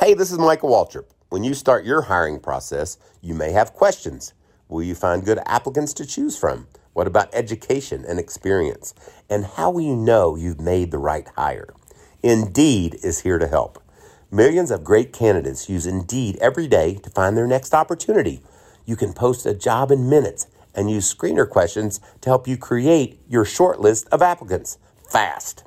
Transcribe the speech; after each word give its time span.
Hey, 0.00 0.12
this 0.12 0.32
is 0.32 0.38
Michael 0.38 0.70
Waltrip. 0.70 1.04
When 1.28 1.44
you 1.44 1.54
start 1.54 1.84
your 1.84 2.02
hiring 2.02 2.40
process, 2.40 2.98
you 3.22 3.32
may 3.32 3.52
have 3.52 3.72
questions. 3.72 4.34
Will 4.68 4.82
you 4.82 4.96
find 4.96 5.24
good 5.24 5.38
applicants 5.46 5.94
to 5.94 6.04
choose 6.04 6.36
from? 6.36 6.66
What 6.94 7.06
about 7.06 7.32
education 7.32 8.04
and 8.04 8.18
experience? 8.18 8.92
And 9.30 9.46
how 9.46 9.70
will 9.70 9.82
you 9.82 9.94
know 9.94 10.34
you've 10.34 10.60
made 10.60 10.90
the 10.90 10.98
right 10.98 11.28
hire? 11.36 11.72
Indeed 12.24 12.98
is 13.04 13.20
here 13.20 13.38
to 13.38 13.46
help. 13.46 13.80
Millions 14.32 14.72
of 14.72 14.82
great 14.82 15.12
candidates 15.12 15.68
use 15.68 15.86
Indeed 15.86 16.38
every 16.40 16.66
day 16.66 16.96
to 16.96 17.08
find 17.10 17.36
their 17.36 17.46
next 17.46 17.72
opportunity. 17.72 18.42
You 18.84 18.96
can 18.96 19.12
post 19.12 19.46
a 19.46 19.54
job 19.54 19.92
in 19.92 20.10
minutes 20.10 20.48
and 20.74 20.90
use 20.90 21.14
screener 21.14 21.48
questions 21.48 22.00
to 22.20 22.30
help 22.30 22.48
you 22.48 22.56
create 22.56 23.20
your 23.28 23.44
short 23.44 23.80
list 23.80 24.08
of 24.08 24.22
applicants 24.22 24.76
fast. 25.08 25.62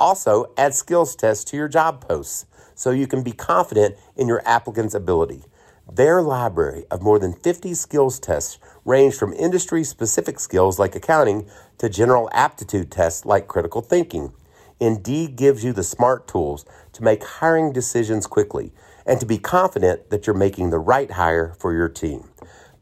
Also, 0.00 0.50
add 0.56 0.74
skills 0.74 1.14
tests 1.14 1.44
to 1.44 1.58
your 1.58 1.68
job 1.68 2.00
posts 2.00 2.46
so 2.76 2.92
you 2.92 3.08
can 3.08 3.24
be 3.24 3.32
confident 3.32 3.96
in 4.16 4.28
your 4.28 4.46
applicant's 4.46 4.94
ability. 4.94 5.42
Their 5.92 6.22
library 6.22 6.84
of 6.90 7.02
more 7.02 7.18
than 7.18 7.32
50 7.32 7.74
skills 7.74 8.20
tests 8.20 8.58
range 8.84 9.14
from 9.14 9.32
industry 9.32 9.82
specific 9.82 10.38
skills 10.38 10.78
like 10.78 10.94
accounting 10.94 11.48
to 11.78 11.88
general 11.88 12.28
aptitude 12.32 12.92
tests 12.92 13.24
like 13.24 13.48
critical 13.48 13.80
thinking. 13.80 14.32
Indeed 14.78 15.36
gives 15.36 15.64
you 15.64 15.72
the 15.72 15.82
smart 15.82 16.28
tools 16.28 16.64
to 16.92 17.02
make 17.02 17.24
hiring 17.24 17.72
decisions 17.72 18.26
quickly 18.26 18.72
and 19.06 19.18
to 19.20 19.26
be 19.26 19.38
confident 19.38 20.10
that 20.10 20.26
you're 20.26 20.34
making 20.34 20.70
the 20.70 20.78
right 20.78 21.12
hire 21.12 21.54
for 21.58 21.72
your 21.72 21.88
team. 21.88 22.28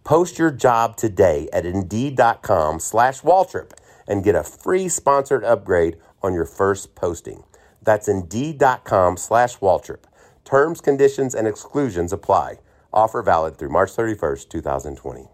Post 0.02 0.38
your 0.38 0.50
job 0.50 0.96
today 0.96 1.48
at 1.52 1.64
Indeed.com 1.64 2.80
slash 2.80 3.20
Waltrip 3.20 3.72
and 4.08 4.24
get 4.24 4.34
a 4.34 4.42
free 4.42 4.88
sponsored 4.88 5.44
upgrade 5.44 5.96
on 6.22 6.34
your 6.34 6.44
first 6.44 6.94
posting. 6.94 7.44
That's 7.84 8.08
Indeed.com 8.08 9.16
slash 9.16 9.58
Waltrip. 9.58 10.04
Terms, 10.44 10.80
conditions, 10.80 11.34
and 11.34 11.46
exclusions 11.46 12.12
apply. 12.12 12.58
Offer 12.92 13.22
valid 13.22 13.56
through 13.56 13.70
March 13.70 13.90
31st, 13.90 14.48
2020. 14.48 15.28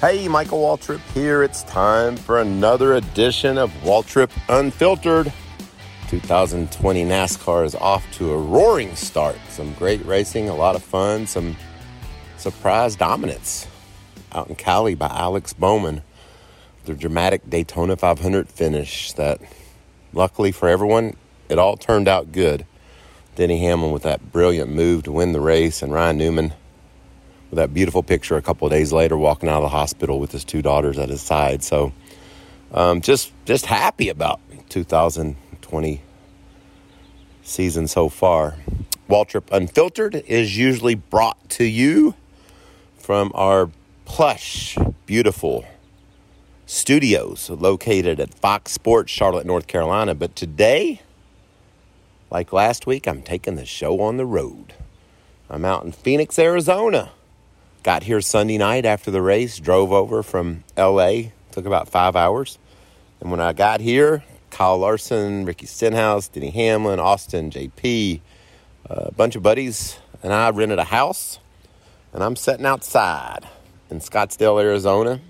Hey, 0.00 0.26
Michael 0.26 0.60
Waltrip 0.60 1.00
here. 1.12 1.44
It's 1.44 1.62
time 1.62 2.16
for 2.16 2.40
another 2.40 2.94
edition 2.94 3.56
of 3.56 3.70
Waltrip 3.84 4.30
Unfiltered. 4.48 5.32
2020 6.08 7.04
NASCAR 7.04 7.64
is 7.64 7.74
off 7.76 8.04
to 8.14 8.32
a 8.32 8.36
roaring 8.36 8.94
start. 8.96 9.36
Some 9.48 9.72
great 9.74 10.04
racing, 10.04 10.48
a 10.48 10.54
lot 10.54 10.74
of 10.74 10.82
fun, 10.82 11.26
some 11.26 11.56
surprise 12.36 12.96
dominance 12.96 13.66
out 14.32 14.48
in 14.48 14.56
Cali 14.56 14.94
by 14.94 15.06
Alex 15.06 15.52
Bowman. 15.52 16.02
The 16.84 16.94
dramatic 16.94 17.48
Daytona 17.48 17.96
500 17.96 18.48
finish 18.48 19.12
that, 19.12 19.40
luckily 20.12 20.50
for 20.50 20.68
everyone, 20.68 21.16
it 21.48 21.58
all 21.58 21.76
turned 21.76 22.08
out 22.08 22.32
good. 22.32 22.66
Denny 23.36 23.60
Hamlin 23.60 23.92
with 23.92 24.02
that 24.02 24.32
brilliant 24.32 24.70
move 24.70 25.04
to 25.04 25.12
win 25.12 25.32
the 25.32 25.40
race, 25.40 25.80
and 25.80 25.92
Ryan 25.92 26.18
Newman 26.18 26.52
with 27.50 27.58
that 27.58 27.72
beautiful 27.72 28.02
picture 28.02 28.36
a 28.36 28.42
couple 28.42 28.68
days 28.68 28.92
later 28.92 29.16
walking 29.16 29.48
out 29.48 29.56
of 29.58 29.62
the 29.62 29.68
hospital 29.68 30.18
with 30.18 30.32
his 30.32 30.44
two 30.44 30.60
daughters 30.60 30.98
at 30.98 31.08
his 31.08 31.20
side. 31.22 31.62
So 31.62 31.92
um, 32.72 33.00
just 33.00 33.32
just 33.44 33.66
happy 33.66 34.08
about 34.08 34.40
2020 34.68 36.02
season 37.42 37.86
so 37.86 38.08
far. 38.08 38.56
Waltrip 39.08 39.44
Unfiltered 39.52 40.16
is 40.26 40.56
usually 40.56 40.94
brought 40.94 41.50
to 41.50 41.64
you 41.64 42.14
from 42.96 43.30
our 43.34 43.70
plush, 44.04 44.76
beautiful 45.06 45.66
studios 46.72 47.50
located 47.50 48.18
at 48.20 48.34
Fox 48.34 48.72
Sports, 48.72 49.12
Charlotte, 49.12 49.46
North 49.46 49.66
Carolina. 49.66 50.14
But 50.14 50.34
today, 50.34 51.02
like 52.30 52.52
last 52.52 52.86
week, 52.86 53.06
I'm 53.06 53.22
taking 53.22 53.56
the 53.56 53.66
show 53.66 54.00
on 54.00 54.16
the 54.16 54.26
road. 54.26 54.74
I'm 55.50 55.64
out 55.64 55.84
in 55.84 55.92
Phoenix, 55.92 56.38
Arizona 56.38 57.12
Got 57.82 58.04
here 58.04 58.20
Sunday 58.20 58.58
night 58.58 58.86
after 58.86 59.10
the 59.10 59.20
race, 59.20 59.58
drove 59.58 59.90
over 59.90 60.22
from 60.22 60.62
LA, 60.76 61.30
took 61.50 61.66
about 61.66 61.88
five 61.88 62.14
hours. 62.14 62.56
And 63.20 63.28
when 63.28 63.40
I 63.40 63.52
got 63.52 63.80
here, 63.80 64.22
Kyle 64.50 64.78
Larson, 64.78 65.44
Ricky 65.44 65.66
Stenhouse, 65.66 66.28
Denny 66.28 66.50
Hamlin, 66.50 67.00
Austin, 67.00 67.50
JP, 67.50 68.20
a 68.88 69.10
bunch 69.10 69.34
of 69.34 69.42
buddies, 69.42 69.98
and 70.22 70.32
I 70.32 70.50
rented 70.50 70.78
a 70.78 70.84
house. 70.84 71.40
And 72.12 72.22
I'm 72.22 72.36
sitting 72.36 72.66
outside 72.66 73.48
in 73.90 73.98
Scottsdale, 73.98 74.62
Arizona, 74.62 75.20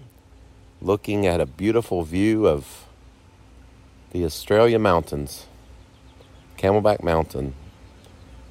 looking 0.82 1.26
at 1.26 1.41
a 1.41 1.47
beautiful 1.47 2.03
view 2.03 2.47
of 2.47 2.87
the 4.10 4.25
Australia 4.25 4.78
Mountains, 4.78 5.47
Camelback 6.59 7.03
Mountain, 7.03 7.54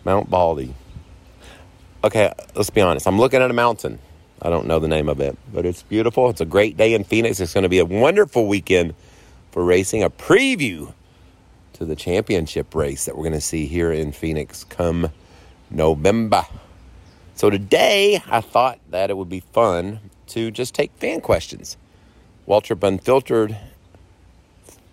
Mount 0.04 0.30
Baldy 0.30 0.74
okay, 2.04 2.34
let's 2.56 2.70
be 2.70 2.82
honest. 2.82 3.08
I'm 3.08 3.20
looking 3.20 3.42
at 3.42 3.50
a 3.50 3.54
mountain. 3.54 4.00
I 4.42 4.50
don't 4.50 4.66
know 4.66 4.80
the 4.80 4.88
name 4.88 5.08
of 5.08 5.20
it, 5.20 5.38
but 5.54 5.66
it's 5.66 5.84
beautiful. 5.84 6.30
It's 6.30 6.42
a 6.42 6.46
great 6.46 6.78
day 6.78 6.94
in 6.94 7.04
Phoenix. 7.04 7.40
It's 7.40 7.54
going 7.54 7.64
to 7.64 7.70
be 7.70 7.80
a 7.80 7.86
wonderful 7.86 8.48
weekend 8.48 8.96
for 9.52 9.64
racing. 9.64 10.04
A 10.04 10.10
preview 10.10 10.94
to 11.74 11.86
the 11.86 11.96
championship 11.96 12.74
race 12.74 13.06
that 13.06 13.16
we're 13.16 13.24
going 13.24 13.34
to 13.34 13.42
see 13.42 13.68
here 13.68 13.92
in 13.92 14.12
Phoenix 14.12 14.64
come 14.64 15.12
November. 15.70 16.46
So 17.36 17.50
today, 17.50 18.22
I 18.28 18.42
thought 18.42 18.80
that 18.90 19.10
it 19.10 19.18
would 19.18 19.30
be 19.30 19.42
fun 19.42 20.00
to 20.28 20.50
just 20.50 20.74
take 20.74 20.92
fan 20.98 21.22
questions. 21.22 21.78
Waltrip 22.48 22.84
Unfiltered, 22.84 23.58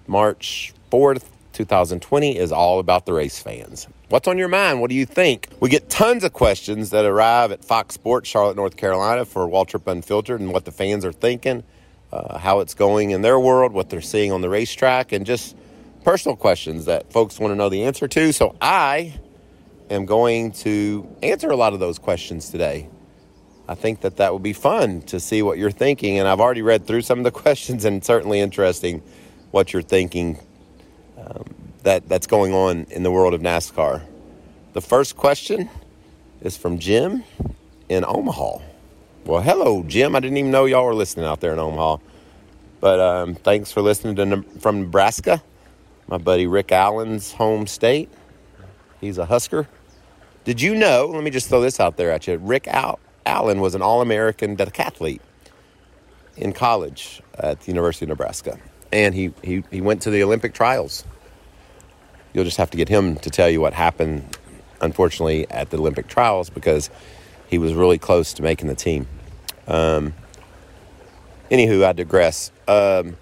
March 0.06 0.72
4th, 0.90 1.24
2020 1.54 2.36
is 2.36 2.52
all 2.52 2.78
about 2.78 3.06
the 3.06 3.12
race 3.12 3.38
fans. 3.40 3.88
What's 4.10 4.28
on 4.28 4.38
your 4.38 4.48
mind? 4.48 4.80
What 4.80 4.90
do 4.90 4.96
you 4.96 5.04
think? 5.04 5.48
We 5.60 5.68
get 5.68 5.90
tons 5.90 6.24
of 6.24 6.32
questions 6.32 6.90
that 6.90 7.04
arrive 7.04 7.50
at 7.50 7.64
Fox 7.64 7.94
Sports, 7.94 8.28
Charlotte, 8.28 8.56
North 8.56 8.76
Carolina 8.76 9.24
for 9.24 9.46
Waltrip 9.46 9.86
Unfiltered 9.90 10.40
and 10.40 10.52
what 10.52 10.64
the 10.64 10.72
fans 10.72 11.04
are 11.04 11.12
thinking, 11.12 11.64
uh, 12.12 12.38
how 12.38 12.60
it's 12.60 12.74
going 12.74 13.10
in 13.10 13.22
their 13.22 13.40
world, 13.40 13.72
what 13.72 13.90
they're 13.90 14.00
seeing 14.00 14.30
on 14.30 14.40
the 14.40 14.48
racetrack, 14.48 15.12
and 15.12 15.26
just 15.26 15.56
personal 16.04 16.36
questions 16.36 16.84
that 16.84 17.12
folks 17.12 17.40
want 17.40 17.50
to 17.50 17.56
know 17.56 17.68
the 17.68 17.84
answer 17.84 18.06
to. 18.08 18.32
So 18.32 18.54
I 18.62 19.18
am 19.90 20.06
going 20.06 20.52
to 20.52 21.08
answer 21.22 21.50
a 21.50 21.56
lot 21.56 21.72
of 21.72 21.80
those 21.80 21.98
questions 21.98 22.50
today. 22.50 22.88
I 23.68 23.74
think 23.74 24.00
that 24.00 24.16
that 24.16 24.32
would 24.32 24.42
be 24.42 24.54
fun 24.54 25.02
to 25.02 25.20
see 25.20 25.42
what 25.42 25.58
you're 25.58 25.70
thinking. 25.70 26.18
And 26.18 26.26
I've 26.26 26.40
already 26.40 26.62
read 26.62 26.86
through 26.86 27.02
some 27.02 27.18
of 27.18 27.24
the 27.24 27.30
questions 27.42 27.84
and 27.84 28.02
certainly 28.02 28.40
interesting 28.40 29.02
what 29.50 29.72
you're 29.72 29.82
thinking 29.82 30.38
um, 31.18 31.44
that, 31.82 32.08
that's 32.08 32.26
going 32.26 32.54
on 32.54 32.86
in 32.90 33.02
the 33.02 33.10
world 33.10 33.34
of 33.34 33.42
NASCAR. 33.42 34.02
The 34.72 34.80
first 34.80 35.16
question 35.16 35.68
is 36.40 36.56
from 36.56 36.78
Jim 36.78 37.24
in 37.88 38.04
Omaha. 38.06 38.58
Well, 39.24 39.42
hello, 39.42 39.82
Jim. 39.82 40.16
I 40.16 40.20
didn't 40.20 40.38
even 40.38 40.50
know 40.50 40.64
y'all 40.64 40.86
were 40.86 40.94
listening 40.94 41.26
out 41.26 41.40
there 41.40 41.52
in 41.52 41.58
Omaha. 41.58 41.98
But 42.80 43.00
um, 43.00 43.34
thanks 43.34 43.72
for 43.72 43.82
listening 43.82 44.16
to 44.16 44.42
from 44.60 44.82
Nebraska, 44.82 45.42
my 46.06 46.16
buddy 46.16 46.46
Rick 46.46 46.72
Allen's 46.72 47.32
home 47.32 47.66
state. 47.66 48.08
He's 49.00 49.18
a 49.18 49.26
Husker. 49.26 49.68
Did 50.44 50.62
you 50.62 50.74
know? 50.74 51.10
Let 51.12 51.22
me 51.22 51.30
just 51.30 51.48
throw 51.48 51.60
this 51.60 51.80
out 51.80 51.96
there 51.96 52.10
at 52.10 52.26
you. 52.26 52.38
Rick 52.38 52.68
Al- 52.68 53.00
Allen 53.28 53.60
was 53.60 53.74
an 53.74 53.82
All 53.82 54.00
American 54.00 54.56
decathlete 54.56 55.20
in 56.36 56.52
college 56.52 57.22
at 57.34 57.60
the 57.60 57.68
University 57.68 58.04
of 58.04 58.08
Nebraska 58.08 58.58
and 58.92 59.14
he, 59.14 59.32
he, 59.42 59.64
he 59.70 59.80
went 59.80 60.02
to 60.02 60.10
the 60.10 60.22
Olympic 60.22 60.54
trials. 60.54 61.04
You'll 62.32 62.44
just 62.44 62.56
have 62.56 62.70
to 62.70 62.76
get 62.76 62.88
him 62.88 63.16
to 63.16 63.30
tell 63.30 63.48
you 63.48 63.60
what 63.60 63.72
happened, 63.72 64.36
unfortunately, 64.80 65.48
at 65.50 65.70
the 65.70 65.78
Olympic 65.78 66.08
trials 66.08 66.50
because 66.50 66.90
he 67.48 67.58
was 67.58 67.74
really 67.74 67.98
close 67.98 68.32
to 68.34 68.42
making 68.42 68.68
the 68.68 68.74
team. 68.74 69.06
Um, 69.66 70.14
anywho, 71.50 71.84
I 71.84 71.92
digress. 71.92 72.52
Um, 72.66 73.16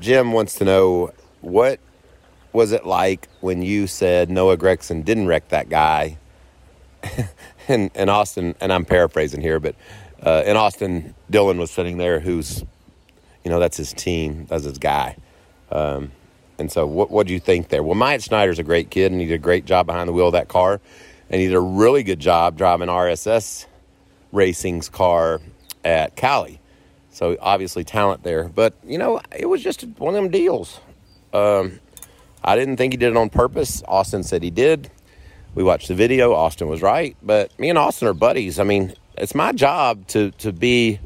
Jim 0.00 0.32
wants 0.32 0.54
to 0.56 0.64
know 0.64 1.12
what 1.40 1.80
was 2.52 2.72
it 2.72 2.86
like 2.86 3.28
when 3.40 3.62
you 3.62 3.86
said 3.86 4.30
Noah 4.30 4.56
Gragson 4.56 5.04
didn't 5.04 5.26
wreck 5.26 5.48
that 5.48 5.68
guy? 5.68 6.18
and, 7.68 7.90
and 7.94 8.10
Austin, 8.10 8.54
and 8.60 8.72
I'm 8.72 8.84
paraphrasing 8.84 9.40
here, 9.40 9.60
but 9.60 9.74
uh, 10.22 10.42
in 10.46 10.56
Austin, 10.56 11.14
Dillon 11.30 11.58
was 11.58 11.70
sitting 11.70 11.98
there 11.98 12.20
who's 12.20 12.64
you 13.48 13.50
know, 13.50 13.60
that's 13.60 13.78
his 13.78 13.94
team, 13.94 14.44
that's 14.46 14.64
his 14.64 14.76
guy. 14.76 15.16
Um, 15.72 16.12
and 16.58 16.70
so, 16.70 16.86
what 16.86 17.10
what 17.10 17.26
do 17.26 17.32
you 17.32 17.40
think 17.40 17.68
there? 17.68 17.82
Well, 17.82 17.94
Myatt 17.94 18.22
Snider's 18.22 18.58
a 18.58 18.62
great 18.62 18.90
kid, 18.90 19.10
and 19.10 19.20
he 19.20 19.26
did 19.26 19.36
a 19.36 19.38
great 19.38 19.64
job 19.64 19.86
behind 19.86 20.06
the 20.06 20.12
wheel 20.12 20.26
of 20.26 20.32
that 20.32 20.48
car, 20.48 20.82
and 21.30 21.40
he 21.40 21.46
did 21.46 21.54
a 21.54 21.60
really 21.60 22.02
good 22.02 22.20
job 22.20 22.58
driving 22.58 22.88
RSS 22.88 23.64
Racing's 24.32 24.90
car 24.90 25.40
at 25.82 26.14
Cali. 26.14 26.60
So 27.10 27.38
obviously 27.40 27.84
talent 27.84 28.22
there, 28.22 28.50
but 28.50 28.74
you 28.84 28.98
know, 28.98 29.20
it 29.34 29.46
was 29.46 29.62
just 29.62 29.82
one 29.96 30.14
of 30.14 30.22
them 30.22 30.30
deals. 30.30 30.78
Um, 31.32 31.80
I 32.44 32.54
didn't 32.54 32.76
think 32.76 32.92
he 32.92 32.96
did 32.98 33.10
it 33.10 33.16
on 33.16 33.30
purpose. 33.30 33.82
Austin 33.88 34.22
said 34.24 34.42
he 34.42 34.50
did. 34.50 34.90
We 35.54 35.64
watched 35.64 35.88
the 35.88 35.94
video. 35.94 36.34
Austin 36.34 36.68
was 36.68 36.82
right, 36.82 37.16
but 37.22 37.58
me 37.58 37.68
and 37.70 37.78
Austin 37.78 38.08
are 38.08 38.14
buddies. 38.14 38.58
I 38.60 38.64
mean, 38.64 38.94
it's 39.16 39.34
my 39.34 39.52
job 39.52 40.06
to 40.08 40.30
to 40.32 40.52
be 40.52 41.00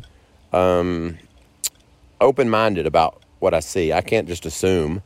um, 0.52 1.18
open 2.20 2.50
minded 2.50 2.86
about 2.86 3.22
what 3.40 3.54
I 3.54 3.60
see. 3.60 3.92
I 3.92 4.02
can't 4.02 4.28
just 4.28 4.46
assume. 4.46 5.02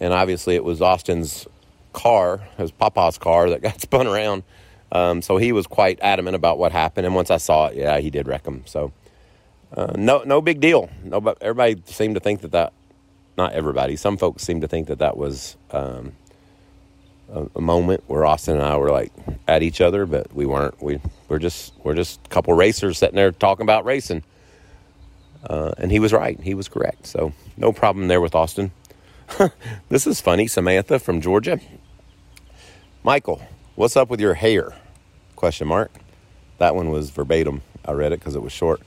and 0.00 0.12
obviously 0.12 0.54
it 0.54 0.64
was 0.64 0.82
Austin's 0.82 1.46
car, 1.92 2.46
his 2.58 2.70
papa's 2.70 3.18
car, 3.18 3.50
that 3.50 3.62
got 3.62 3.80
spun 3.82 4.06
around. 4.06 4.42
Um, 4.92 5.22
so 5.22 5.36
he 5.36 5.52
was 5.52 5.66
quite 5.66 5.98
adamant 6.02 6.36
about 6.36 6.58
what 6.58 6.72
happened. 6.72 7.06
And 7.06 7.14
once 7.14 7.30
I 7.30 7.38
saw 7.38 7.66
it, 7.68 7.76
yeah, 7.76 7.98
he 7.98 8.10
did 8.10 8.28
wreck 8.28 8.46
him. 8.46 8.62
So 8.66 8.92
uh, 9.76 9.92
no, 9.96 10.22
no 10.24 10.40
big 10.40 10.60
deal. 10.60 10.90
Nobody, 11.02 11.38
everybody 11.40 11.82
seemed 11.86 12.14
to 12.14 12.20
think 12.20 12.42
that 12.42 12.52
that, 12.52 12.72
not 13.36 13.52
everybody, 13.52 13.96
some 13.96 14.16
folks 14.16 14.42
seemed 14.42 14.62
to 14.62 14.68
think 14.68 14.88
that 14.88 14.98
that 15.00 15.16
was 15.16 15.56
um, 15.72 16.12
a, 17.32 17.46
a, 17.56 17.60
moment 17.60 18.04
where 18.06 18.24
Austin 18.24 18.54
and 18.54 18.62
I 18.62 18.76
were 18.76 18.90
like 18.90 19.12
at 19.48 19.62
each 19.62 19.80
other, 19.80 20.06
but 20.06 20.32
we 20.34 20.46
weren't. 20.46 20.80
We 20.82 21.00
we're 21.28 21.38
just 21.38 21.72
we're 21.82 21.94
just 21.94 22.20
a 22.24 22.28
couple 22.28 22.54
racers 22.54 22.98
sitting 22.98 23.16
there 23.16 23.32
talking 23.32 23.64
about 23.64 23.84
racing. 23.84 24.22
Uh, 25.48 25.72
and 25.78 25.92
he 25.92 26.00
was 26.00 26.12
right. 26.12 26.40
He 26.40 26.54
was 26.54 26.68
correct. 26.68 27.06
So 27.06 27.32
no 27.56 27.72
problem 27.72 28.08
there 28.08 28.20
with 28.20 28.34
Austin. 28.34 28.72
this 29.88 30.06
is 30.06 30.20
funny. 30.20 30.46
Samantha 30.46 30.98
from 30.98 31.20
Georgia. 31.20 31.60
Michael, 33.02 33.40
what's 33.76 33.96
up 33.96 34.10
with 34.10 34.20
your 34.20 34.34
hair? 34.34 34.74
Question 35.36 35.68
mark. 35.68 35.92
That 36.58 36.74
one 36.74 36.90
was 36.90 37.10
verbatim. 37.10 37.62
I 37.84 37.92
read 37.92 38.12
it 38.12 38.18
because 38.18 38.34
it 38.34 38.42
was 38.42 38.52
short. 38.52 38.80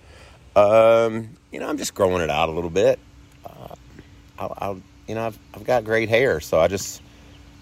Um, 0.56 1.30
you 1.52 1.60
know, 1.60 1.70
I'm 1.70 1.78
just 1.78 1.94
growing 1.94 2.22
it 2.22 2.30
out 2.30 2.50
a 2.50 2.52
little 2.52 2.70
bit. 2.70 3.00
Uh, 3.46 3.76
I'll, 4.38 4.54
I'll, 4.58 4.82
you 5.08 5.16
know, 5.16 5.28
I've, 5.28 5.40
I've 5.54 5.64
got 5.64 5.86
great 5.86 6.10
hair, 6.10 6.40
so 6.40 6.60
I 6.60 6.68
just 6.68 7.02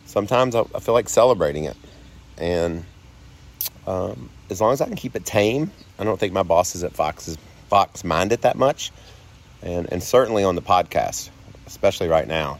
sometimes 0.07 0.55
I, 0.55 0.61
I 0.73 0.79
feel 0.79 0.95
like 0.95 1.09
celebrating 1.09 1.65
it. 1.65 1.77
And 2.37 2.83
um, 3.85 4.29
as 4.49 4.59
long 4.59 4.73
as 4.73 4.81
I 4.81 4.85
can 4.85 4.95
keep 4.95 5.15
it 5.15 5.25
tame, 5.25 5.71
I 5.99 6.03
don't 6.03 6.19
think 6.19 6.33
my 6.33 6.43
bosses 6.43 6.83
at 6.83 6.93
Fox 6.93 7.27
is, 7.27 7.37
Fox 7.69 8.03
mind 8.03 8.31
it 8.31 8.41
that 8.41 8.57
much. 8.57 8.91
And 9.61 9.91
and 9.91 10.01
certainly 10.01 10.43
on 10.43 10.55
the 10.55 10.61
podcast, 10.61 11.29
especially 11.65 12.07
right 12.07 12.27
now, 12.27 12.59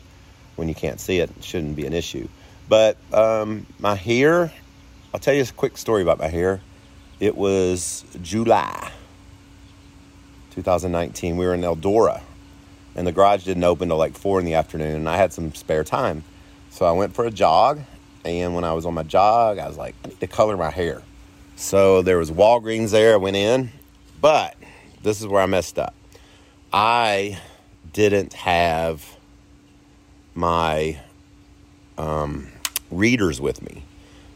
when 0.56 0.68
you 0.68 0.76
can't 0.76 1.00
see 1.00 1.20
it, 1.20 1.30
it 1.38 1.44
shouldn't 1.44 1.76
be 1.76 1.86
an 1.86 1.94
issue. 1.94 2.28
But 2.68 2.98
um, 3.14 3.66
my 3.80 3.96
hair, 3.96 4.52
I'll 5.14 5.20
tell 5.20 5.34
you 5.34 5.44
a 5.44 5.46
quick 5.46 5.78
story 5.78 6.02
about 6.02 6.20
my 6.20 6.28
hair. 6.28 6.60
It 7.20 7.36
was 7.38 8.04
July 8.22 8.92
2019. 10.52 11.38
We 11.38 11.46
were 11.46 11.54
in 11.54 11.62
Eldora, 11.62 12.22
and 12.96 13.06
the 13.06 13.12
garage 13.12 13.46
didn't 13.46 13.64
open 13.64 13.90
till 13.90 13.98
like 13.98 14.18
four 14.18 14.40
in 14.40 14.46
the 14.46 14.56
afternoon, 14.56 14.96
and 14.96 15.10
I 15.10 15.18
had 15.18 15.32
some 15.32 15.54
spare 15.54 15.84
time. 15.84 16.24
So 16.78 16.86
I 16.86 16.92
went 16.92 17.16
for 17.16 17.26
a 17.26 17.32
jog, 17.32 17.82
and 18.24 18.54
when 18.54 18.64
I 18.64 18.74
was 18.74 18.86
on 18.86 18.94
my 18.94 19.02
jog, 19.02 19.58
I 19.58 19.68
was 19.68 19.78
like, 19.78 19.96
I 20.06 20.10
need 20.10 20.20
to 20.20 20.28
color 20.28 20.56
my 20.56 20.70
hair. 20.70 21.02
So 21.56 22.04
there 22.04 22.20
was 22.20 22.30
Walgreens 22.30 22.92
there. 22.92 23.16
I 23.16 23.18
went 23.18 23.36
in, 23.36 23.72
but 24.22 24.56
this 25.02 25.20
is 25.20 25.26
where 25.26 25.42
I 25.42 25.48
messed 25.48 25.80
up. 25.80 25.96
I 26.72 27.40
didn't 27.94 28.34
have 28.34 29.18
my 30.36 31.00
um, 31.98 32.48
readers 32.92 33.42
with 33.42 33.64
me, 33.64 33.84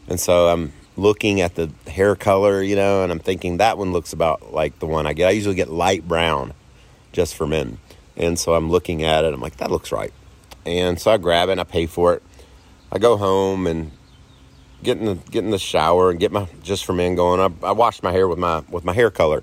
and 0.08 0.18
so 0.18 0.48
I'm 0.48 0.72
looking 0.96 1.40
at 1.42 1.54
the 1.54 1.70
hair 1.86 2.16
color, 2.16 2.60
you 2.60 2.74
know, 2.74 3.04
and 3.04 3.12
I'm 3.12 3.20
thinking 3.20 3.58
that 3.58 3.78
one 3.78 3.92
looks 3.92 4.12
about 4.12 4.52
like 4.52 4.80
the 4.80 4.86
one 4.86 5.06
I 5.06 5.12
get. 5.12 5.28
I 5.28 5.30
usually 5.30 5.54
get 5.54 5.70
light 5.70 6.08
brown 6.08 6.54
just 7.12 7.36
for 7.36 7.46
men. 7.46 7.78
And 8.16 8.36
so 8.36 8.54
I'm 8.54 8.68
looking 8.68 9.04
at 9.04 9.24
it. 9.24 9.32
I'm 9.32 9.40
like, 9.40 9.58
that 9.58 9.70
looks 9.70 9.92
right. 9.92 10.12
And 10.66 11.00
so 11.00 11.12
I 11.12 11.18
grab 11.18 11.48
it 11.48 11.52
and 11.52 11.60
I 11.60 11.64
pay 11.64 11.86
for 11.86 12.14
it. 12.14 12.22
I 12.92 12.98
go 12.98 13.16
home 13.16 13.66
and 13.66 13.90
get 14.82 14.98
in 14.98 15.06
the 15.06 15.14
get 15.14 15.44
in 15.44 15.50
the 15.50 15.58
shower 15.58 16.10
and 16.10 16.20
get 16.20 16.30
my 16.30 16.46
just 16.62 16.84
for 16.84 16.92
men 16.92 17.14
going. 17.14 17.40
I, 17.40 17.66
I 17.68 17.72
washed 17.72 18.02
my 18.02 18.12
hair 18.12 18.28
with 18.28 18.38
my 18.38 18.62
with 18.68 18.84
my 18.84 18.92
hair 18.92 19.10
color. 19.10 19.42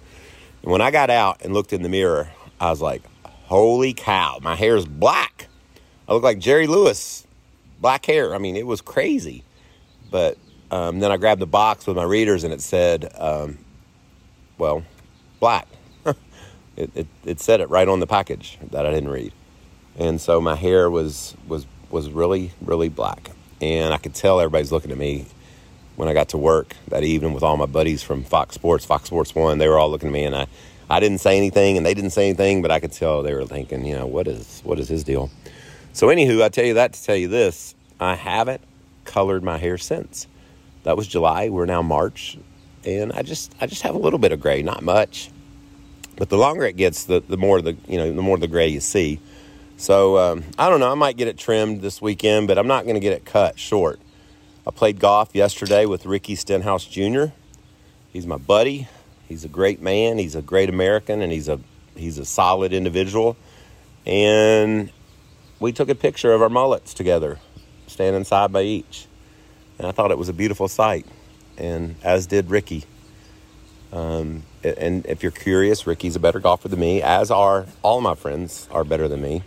And 0.62 0.72
when 0.72 0.82
I 0.82 0.92
got 0.92 1.10
out 1.10 1.42
and 1.42 1.52
looked 1.52 1.74
in 1.74 1.82
the 1.82 1.90
mirror, 1.90 2.30
I 2.60 2.70
was 2.70 2.80
like, 2.80 3.02
holy 3.24 3.94
cow, 3.94 4.38
my 4.44 4.56
hair 4.56 4.76
is 4.76 4.86
black. 4.86 5.48
I 6.08 6.14
look 6.14 6.22
like 6.22 6.38
Jerry 6.38 6.68
Lewis, 6.68 7.26
black 7.82 8.06
hair. 8.06 8.36
I 8.36 8.38
mean, 8.38 8.56
it 8.56 8.68
was 8.68 8.82
crazy. 8.82 9.44
But 10.12 10.38
um, 10.70 11.00
then 11.00 11.12
I 11.12 11.18
grabbed 11.18 11.42
the 11.42 11.48
box 11.48 11.88
with 11.88 11.96
my 11.96 12.04
readers 12.04 12.44
and 12.44 12.54
it 12.54 12.62
said, 12.62 13.12
um, 13.18 13.58
well, 14.60 14.84
black. 15.40 15.68
it, 16.76 16.92
it, 16.94 17.08
it 17.26 17.40
said 17.40 17.62
it 17.62 17.70
right 17.70 17.88
on 17.88 18.00
the 18.00 18.08
package 18.08 18.60
that 18.72 18.86
I 18.86 18.92
didn't 18.92 19.10
read. 19.10 19.34
And 19.98 20.20
so 20.20 20.40
my 20.40 20.56
hair 20.56 20.90
was, 20.90 21.36
was, 21.48 21.66
was 21.90 22.10
really, 22.10 22.52
really 22.62 22.90
black. 22.90 23.32
And 23.62 23.94
I 23.94 23.98
could 23.98 24.16
tell 24.16 24.40
everybody's 24.40 24.72
looking 24.72 24.92
at 24.92 24.98
me 24.98 25.28
when 25.96 26.08
I 26.08 26.14
got 26.14 26.30
to 26.30 26.38
work 26.38 26.76
that 26.88 27.04
evening 27.04 27.34
with 27.34 27.44
all 27.44 27.58
my 27.58 27.66
buddies 27.66 28.02
from 28.02 28.24
Fox 28.24 28.56
Sports, 28.56 28.86
Fox 28.86 29.06
Sports 29.06 29.36
One. 29.36 29.58
They 29.58 29.68
were 29.68 29.78
all 29.78 29.90
looking 29.90 30.10
at 30.10 30.14
me 30.14 30.24
and 30.24 30.36
I, 30.36 30.48
I 30.90 31.00
didn't 31.00 31.20
say 31.20 31.38
anything 31.38 31.78
and 31.78 31.86
they 31.86 31.94
didn't 31.94 32.12
say 32.12 32.30
anything, 32.30 32.62
but 32.62 32.72
I 32.72 32.80
could 32.80 32.92
tell 32.92 33.22
they 33.22 33.34
were 33.34 33.46
thinking, 33.46 33.86
you 33.86 33.96
know, 33.96 34.08
what 34.08 34.28
is, 34.28 34.62
what 34.64 34.80
is 34.80 34.88
his 34.88 35.04
deal? 35.04 35.30
So, 35.92 36.08
anywho, 36.08 36.44
I 36.44 36.50
tell 36.50 36.66
you 36.66 36.76
that 36.76 36.94
to 36.94 37.04
tell 37.04 37.16
you 37.16 37.28
this 37.28 37.76
I 38.00 38.16
haven't 38.16 38.62
colored 39.06 39.44
my 39.44 39.58
hair 39.58 39.78
since 39.78 40.28
that 40.84 40.96
was 40.96 41.08
July. 41.08 41.50
We're 41.50 41.66
now 41.66 41.82
March, 41.82 42.38
and 42.86 43.12
I 43.14 43.22
just 43.22 43.54
I 43.60 43.68
just 43.68 43.82
have 43.82 43.96
a 43.96 43.98
little 43.98 44.20
bit 44.20 44.32
of 44.32 44.40
gray, 44.40 44.64
not 44.64 44.82
much, 44.84 45.30
but 46.16 46.30
the 46.30 46.38
longer 46.38 46.64
it 46.64 46.78
gets, 46.78 47.06
the 47.06 47.20
the 47.20 47.38
more 47.38 47.62
the 47.62 47.76
you 47.88 47.98
know 47.98 48.14
the 48.14 48.22
more 48.22 48.38
the 48.38 48.48
gray 48.48 48.68
you 48.68 48.80
see. 48.80 49.20
So 49.80 50.18
um, 50.18 50.44
I 50.60 50.70
don't 50.70 50.80
know. 50.80 50.92
I 50.92 50.96
might 50.96 51.18
get 51.18 51.28
it 51.28 51.40
trimmed 51.40 51.82
this 51.82 52.00
weekend, 52.02 52.48
but 52.48 52.60
I'm 52.60 52.68
not 52.68 52.84
going 52.84 52.94
to 52.94 53.00
get 53.00 53.14
it 53.14 53.26
cut 53.26 53.58
short. 53.58 54.00
I 54.68 54.70
played 54.70 55.00
golf 55.00 55.34
yesterday 55.34 55.88
with 55.88 56.06
Ricky 56.06 56.36
Stenhouse 56.36 56.86
Jr. 56.86 57.28
He's 58.14 58.28
my 58.28 58.38
buddy. 58.38 58.88
He's 59.28 59.44
a 59.44 59.48
great 59.48 59.82
man. 59.82 60.20
He's 60.20 60.36
a 60.36 60.44
great 60.44 60.70
American, 60.70 61.22
and 61.22 61.32
he's 61.32 61.48
a 61.48 61.60
he's 61.96 62.20
a 62.20 62.26
solid 62.26 62.74
individual. 62.74 63.36
And 64.06 64.92
we 65.60 65.72
took 65.72 65.90
a 65.90 65.96
picture 65.96 66.34
of 66.34 66.44
our 66.44 66.50
mullets 66.50 66.94
together, 66.94 67.40
standing 67.88 68.24
side 68.24 68.52
by 68.52 68.62
each 68.62 69.08
and 69.80 69.88
I 69.88 69.92
thought 69.92 70.12
it 70.12 70.18
was 70.18 70.30
a 70.30 70.34
beautiful 70.34 70.68
sight, 70.68 71.06
and 71.58 71.96
as 72.04 72.28
did 72.28 72.50
Ricky. 72.50 72.84
Um, 73.94 74.44
and 74.62 75.06
if 75.08 75.24
you're 75.24 75.32
curious, 75.32 75.88
Ricky's 75.88 76.18
a 76.18 76.20
better 76.20 76.40
golfer 76.40 76.68
than 76.68 76.80
me, 76.80 77.02
as 77.02 77.32
are 77.32 77.66
all 77.82 78.02
my 78.02 78.14
friends 78.14 78.68
are 78.72 78.84
better 78.84 79.08
than 79.08 79.22
me. 79.22 79.42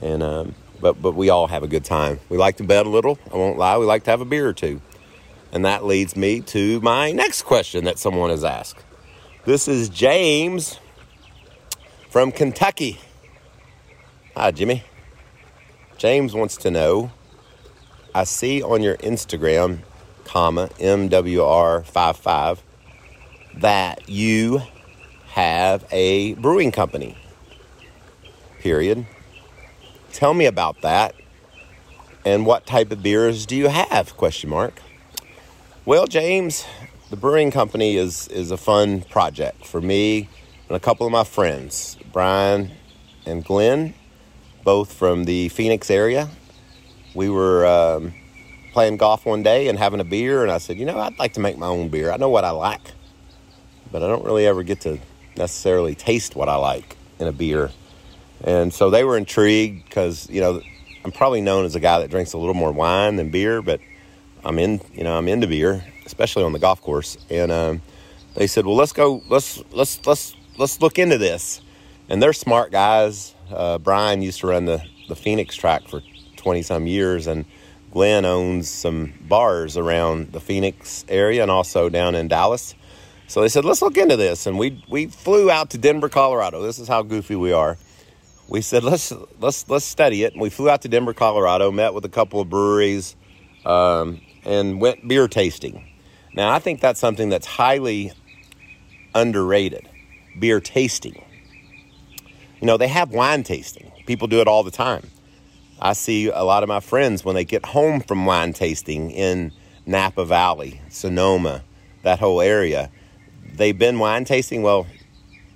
And 0.00 0.22
um, 0.22 0.54
but 0.80 1.00
but 1.00 1.14
we 1.14 1.30
all 1.30 1.46
have 1.46 1.62
a 1.62 1.68
good 1.68 1.84
time. 1.84 2.20
We 2.28 2.36
like 2.36 2.56
to 2.58 2.64
bet 2.64 2.86
a 2.86 2.88
little. 2.88 3.18
I 3.32 3.36
won't 3.36 3.58
lie. 3.58 3.76
We 3.78 3.86
like 3.86 4.04
to 4.04 4.10
have 4.10 4.20
a 4.20 4.24
beer 4.24 4.48
or 4.48 4.52
two. 4.52 4.80
And 5.52 5.64
that 5.64 5.84
leads 5.84 6.16
me 6.16 6.40
to 6.42 6.80
my 6.80 7.12
next 7.12 7.42
question 7.42 7.84
that 7.84 7.98
someone 7.98 8.30
has 8.30 8.44
asked. 8.44 8.84
This 9.44 9.68
is 9.68 9.88
James 9.88 10.78
from 12.10 12.32
Kentucky. 12.32 13.00
Hi, 14.36 14.50
Jimmy. 14.50 14.82
James 15.98 16.34
wants 16.34 16.56
to 16.58 16.70
know 16.70 17.10
I 18.14 18.24
see 18.24 18.62
on 18.62 18.82
your 18.82 18.96
Instagram, 18.96 19.80
comma, 20.24 20.68
MWR55, 20.78 22.58
that 23.58 24.08
you 24.08 24.62
have 25.28 25.86
a 25.90 26.34
brewing 26.34 26.72
company. 26.72 27.16
Period. 28.60 29.06
Tell 30.16 30.34
me 30.34 30.46
about 30.46 30.80
that. 30.80 31.14
And 32.24 32.44
what 32.44 32.66
type 32.66 32.90
of 32.90 33.02
beers 33.02 33.46
do 33.46 33.54
you 33.54 33.68
have? 33.68 34.16
Question 34.16 34.50
mark. 34.50 34.80
Well, 35.84 36.06
James, 36.06 36.64
the 37.10 37.16
brewing 37.16 37.50
company 37.50 37.96
is 37.96 38.26
is 38.28 38.50
a 38.50 38.56
fun 38.56 39.02
project 39.02 39.66
for 39.66 39.80
me 39.80 40.28
and 40.68 40.76
a 40.76 40.80
couple 40.80 41.06
of 41.06 41.12
my 41.12 41.22
friends, 41.22 41.96
Brian 42.12 42.72
and 43.24 43.44
Glenn, 43.44 43.94
both 44.64 44.92
from 44.92 45.24
the 45.24 45.48
Phoenix 45.50 45.90
area 45.90 46.28
we 47.16 47.30
were 47.30 47.66
um, 47.66 48.14
playing 48.72 48.98
golf 48.98 49.24
one 49.24 49.42
day 49.42 49.68
and 49.68 49.78
having 49.78 50.00
a 50.00 50.04
beer, 50.04 50.42
and 50.42 50.52
I 50.52 50.58
said, 50.58 50.78
you 50.78 50.84
know, 50.84 50.98
I'd 50.98 51.18
like 51.18 51.32
to 51.32 51.40
make 51.40 51.56
my 51.56 51.66
own 51.66 51.88
beer. 51.88 52.12
I 52.12 52.18
know 52.18 52.28
what 52.28 52.44
I 52.44 52.50
like, 52.50 52.92
but 53.90 54.02
I 54.02 54.06
don't 54.06 54.24
really 54.24 54.46
ever 54.46 54.62
get 54.62 54.82
to 54.82 54.98
necessarily 55.36 55.94
taste 55.94 56.36
what 56.36 56.48
I 56.48 56.56
like 56.56 56.96
in 57.18 57.26
a 57.26 57.32
beer. 57.32 57.70
And 58.44 58.72
so 58.72 58.90
they 58.90 59.04
were 59.04 59.16
intrigued 59.16 59.84
because, 59.84 60.28
you 60.30 60.40
know, 60.40 60.60
I'm 61.04 61.12
probably 61.12 61.40
known 61.40 61.64
as 61.64 61.74
a 61.74 61.80
guy 61.80 62.00
that 62.00 62.10
drinks 62.10 62.32
a 62.32 62.38
little 62.38 62.54
more 62.54 62.72
wine 62.72 63.16
than 63.16 63.30
beer, 63.30 63.62
but 63.62 63.80
I'm 64.44 64.58
in, 64.58 64.80
you 64.92 65.04
know, 65.04 65.16
I'm 65.16 65.28
into 65.28 65.46
beer, 65.46 65.84
especially 66.04 66.44
on 66.44 66.52
the 66.52 66.58
golf 66.58 66.80
course. 66.80 67.16
And 67.30 67.50
um, 67.50 67.82
they 68.34 68.46
said, 68.46 68.66
well, 68.66 68.76
let's 68.76 68.92
go, 68.92 69.22
let's 69.28 69.62
let's 69.72 70.04
let's 70.06 70.34
let's 70.58 70.80
look 70.80 70.98
into 70.98 71.18
this. 71.18 71.60
And 72.08 72.22
they're 72.22 72.32
smart 72.32 72.70
guys. 72.70 73.34
Uh, 73.50 73.78
Brian 73.78 74.22
used 74.22 74.40
to 74.40 74.48
run 74.48 74.64
the 74.64 74.82
the 75.08 75.16
Phoenix 75.16 75.54
track 75.56 75.88
for 75.88 76.02
20 76.36 76.62
some 76.62 76.86
years. 76.86 77.26
And 77.26 77.44
Glenn 77.92 78.24
owns 78.24 78.68
some 78.68 79.12
bars 79.22 79.76
around 79.76 80.32
the 80.32 80.40
Phoenix 80.40 81.04
area 81.08 81.42
and 81.42 81.50
also 81.50 81.88
down 81.88 82.14
in 82.14 82.28
Dallas. 82.28 82.74
So 83.26 83.40
they 83.40 83.48
said, 83.48 83.64
let's 83.64 83.82
look 83.82 83.96
into 83.96 84.16
this. 84.16 84.46
And 84.46 84.58
we, 84.58 84.84
we 84.88 85.06
flew 85.06 85.50
out 85.50 85.70
to 85.70 85.78
Denver, 85.78 86.08
Colorado. 86.08 86.62
This 86.62 86.78
is 86.78 86.86
how 86.86 87.02
goofy 87.02 87.34
we 87.34 87.52
are. 87.52 87.76
We 88.48 88.60
said, 88.60 88.84
let's, 88.84 89.12
let's, 89.40 89.68
let's 89.68 89.84
study 89.84 90.22
it. 90.22 90.32
And 90.32 90.40
we 90.40 90.50
flew 90.50 90.70
out 90.70 90.82
to 90.82 90.88
Denver, 90.88 91.12
Colorado, 91.12 91.70
met 91.72 91.94
with 91.94 92.04
a 92.04 92.08
couple 92.08 92.40
of 92.40 92.48
breweries, 92.48 93.16
um, 93.64 94.20
and 94.44 94.80
went 94.80 95.06
beer 95.06 95.26
tasting. 95.26 95.84
Now, 96.34 96.50
I 96.50 96.58
think 96.58 96.80
that's 96.80 97.00
something 97.00 97.28
that's 97.28 97.46
highly 97.46 98.12
underrated 99.14 99.88
beer 100.38 100.60
tasting. 100.60 101.22
You 102.60 102.66
know, 102.66 102.76
they 102.76 102.88
have 102.88 103.10
wine 103.10 103.42
tasting, 103.42 103.90
people 104.06 104.28
do 104.28 104.40
it 104.40 104.48
all 104.48 104.62
the 104.62 104.70
time. 104.70 105.10
I 105.80 105.92
see 105.92 106.28
a 106.28 106.42
lot 106.42 106.62
of 106.62 106.68
my 106.68 106.80
friends 106.80 107.24
when 107.24 107.34
they 107.34 107.44
get 107.44 107.66
home 107.66 108.00
from 108.00 108.24
wine 108.24 108.52
tasting 108.52 109.10
in 109.10 109.52
Napa 109.84 110.24
Valley, 110.24 110.80
Sonoma, 110.88 111.62
that 112.02 112.18
whole 112.18 112.40
area. 112.40 112.90
They've 113.54 113.78
been 113.78 113.98
wine 113.98 114.24
tasting. 114.24 114.62
Well, 114.62 114.86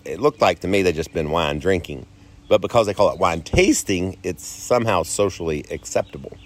it 0.04 0.20
looked 0.20 0.40
like 0.40 0.60
to 0.60 0.68
me 0.68 0.82
they 0.82 0.92
just 0.92 1.12
been 1.12 1.30
wine 1.30 1.58
drinking. 1.58 2.06
But 2.50 2.60
because 2.60 2.88
they 2.88 2.94
call 2.94 3.12
it 3.12 3.18
wine 3.20 3.42
tasting, 3.42 4.18
it's 4.24 4.44
somehow 4.44 5.04
socially 5.04 5.64
acceptable. 5.70 6.36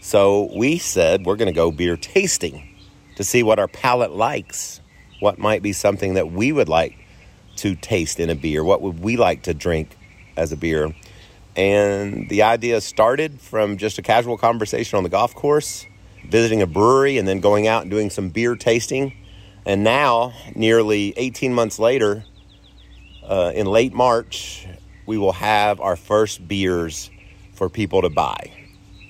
So 0.00 0.48
we 0.54 0.78
said 0.78 1.26
we're 1.26 1.34
going 1.34 1.52
to 1.52 1.52
go 1.52 1.72
beer 1.72 1.96
tasting 1.96 2.76
to 3.16 3.24
see 3.24 3.42
what 3.42 3.58
our 3.58 3.66
palate 3.66 4.12
likes. 4.12 4.80
What 5.18 5.40
might 5.40 5.60
be 5.60 5.72
something 5.72 6.14
that 6.14 6.30
we 6.30 6.52
would 6.52 6.68
like 6.68 6.96
to 7.56 7.74
taste 7.74 8.20
in 8.20 8.30
a 8.30 8.36
beer? 8.36 8.62
What 8.62 8.82
would 8.82 9.00
we 9.00 9.16
like 9.16 9.42
to 9.42 9.52
drink 9.52 9.96
as 10.36 10.52
a 10.52 10.56
beer? 10.56 10.94
And 11.56 12.28
the 12.28 12.42
idea 12.42 12.80
started 12.80 13.40
from 13.40 13.78
just 13.78 13.98
a 13.98 14.02
casual 14.02 14.38
conversation 14.38 14.96
on 14.96 15.02
the 15.02 15.10
golf 15.10 15.34
course, 15.34 15.86
visiting 16.24 16.62
a 16.62 16.68
brewery, 16.68 17.18
and 17.18 17.26
then 17.26 17.40
going 17.40 17.66
out 17.66 17.82
and 17.82 17.90
doing 17.90 18.10
some 18.10 18.28
beer 18.28 18.54
tasting. 18.54 19.12
And 19.66 19.82
now, 19.82 20.34
nearly 20.54 21.14
18 21.16 21.52
months 21.52 21.80
later, 21.80 22.24
uh, 23.28 23.50
in 23.54 23.66
late 23.66 23.92
March, 23.92 24.68
we 25.12 25.18
will 25.18 25.34
have 25.34 25.78
our 25.78 25.94
first 25.94 26.48
beers 26.48 27.10
for 27.52 27.68
people 27.68 28.00
to 28.00 28.08
buy. 28.08 28.50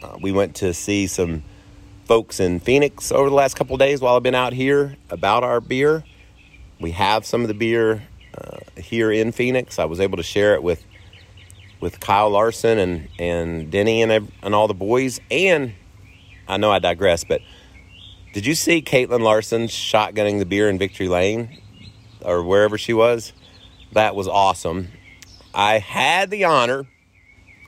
Uh, 0.02 0.18
we 0.20 0.32
went 0.32 0.56
to 0.56 0.74
see 0.74 1.06
some 1.06 1.44
folks 2.06 2.40
in 2.40 2.58
Phoenix 2.58 3.12
over 3.12 3.28
the 3.28 3.36
last 3.36 3.54
couple 3.54 3.76
days 3.76 4.00
while 4.00 4.16
I've 4.16 4.22
been 4.24 4.34
out 4.34 4.52
here 4.52 4.96
about 5.10 5.44
our 5.44 5.60
beer. 5.60 6.02
We 6.80 6.90
have 6.90 7.24
some 7.24 7.42
of 7.42 7.46
the 7.46 7.54
beer 7.54 8.02
uh, 8.36 8.80
here 8.80 9.12
in 9.12 9.30
Phoenix. 9.30 9.78
I 9.78 9.84
was 9.84 10.00
able 10.00 10.16
to 10.16 10.24
share 10.24 10.54
it 10.54 10.64
with 10.64 10.82
with 11.78 12.00
Kyle 12.00 12.30
Larson 12.30 12.80
and 12.80 13.08
and 13.20 13.70
Denny 13.70 14.02
and 14.02 14.10
and 14.42 14.56
all 14.56 14.66
the 14.66 14.74
boys. 14.74 15.20
And 15.30 15.72
I 16.48 16.56
know 16.56 16.72
I 16.72 16.80
digress, 16.80 17.22
but 17.22 17.42
did 18.32 18.44
you 18.44 18.56
see 18.56 18.82
Katelyn 18.82 19.20
Larson 19.20 19.68
shotgunning 19.68 20.40
the 20.40 20.46
beer 20.46 20.68
in 20.68 20.78
Victory 20.78 21.06
Lane 21.06 21.60
or 22.22 22.42
wherever 22.42 22.76
she 22.76 22.92
was? 22.92 23.32
That 23.92 24.16
was 24.16 24.26
awesome. 24.26 24.88
I 25.54 25.78
had 25.78 26.30
the 26.30 26.44
honor 26.44 26.86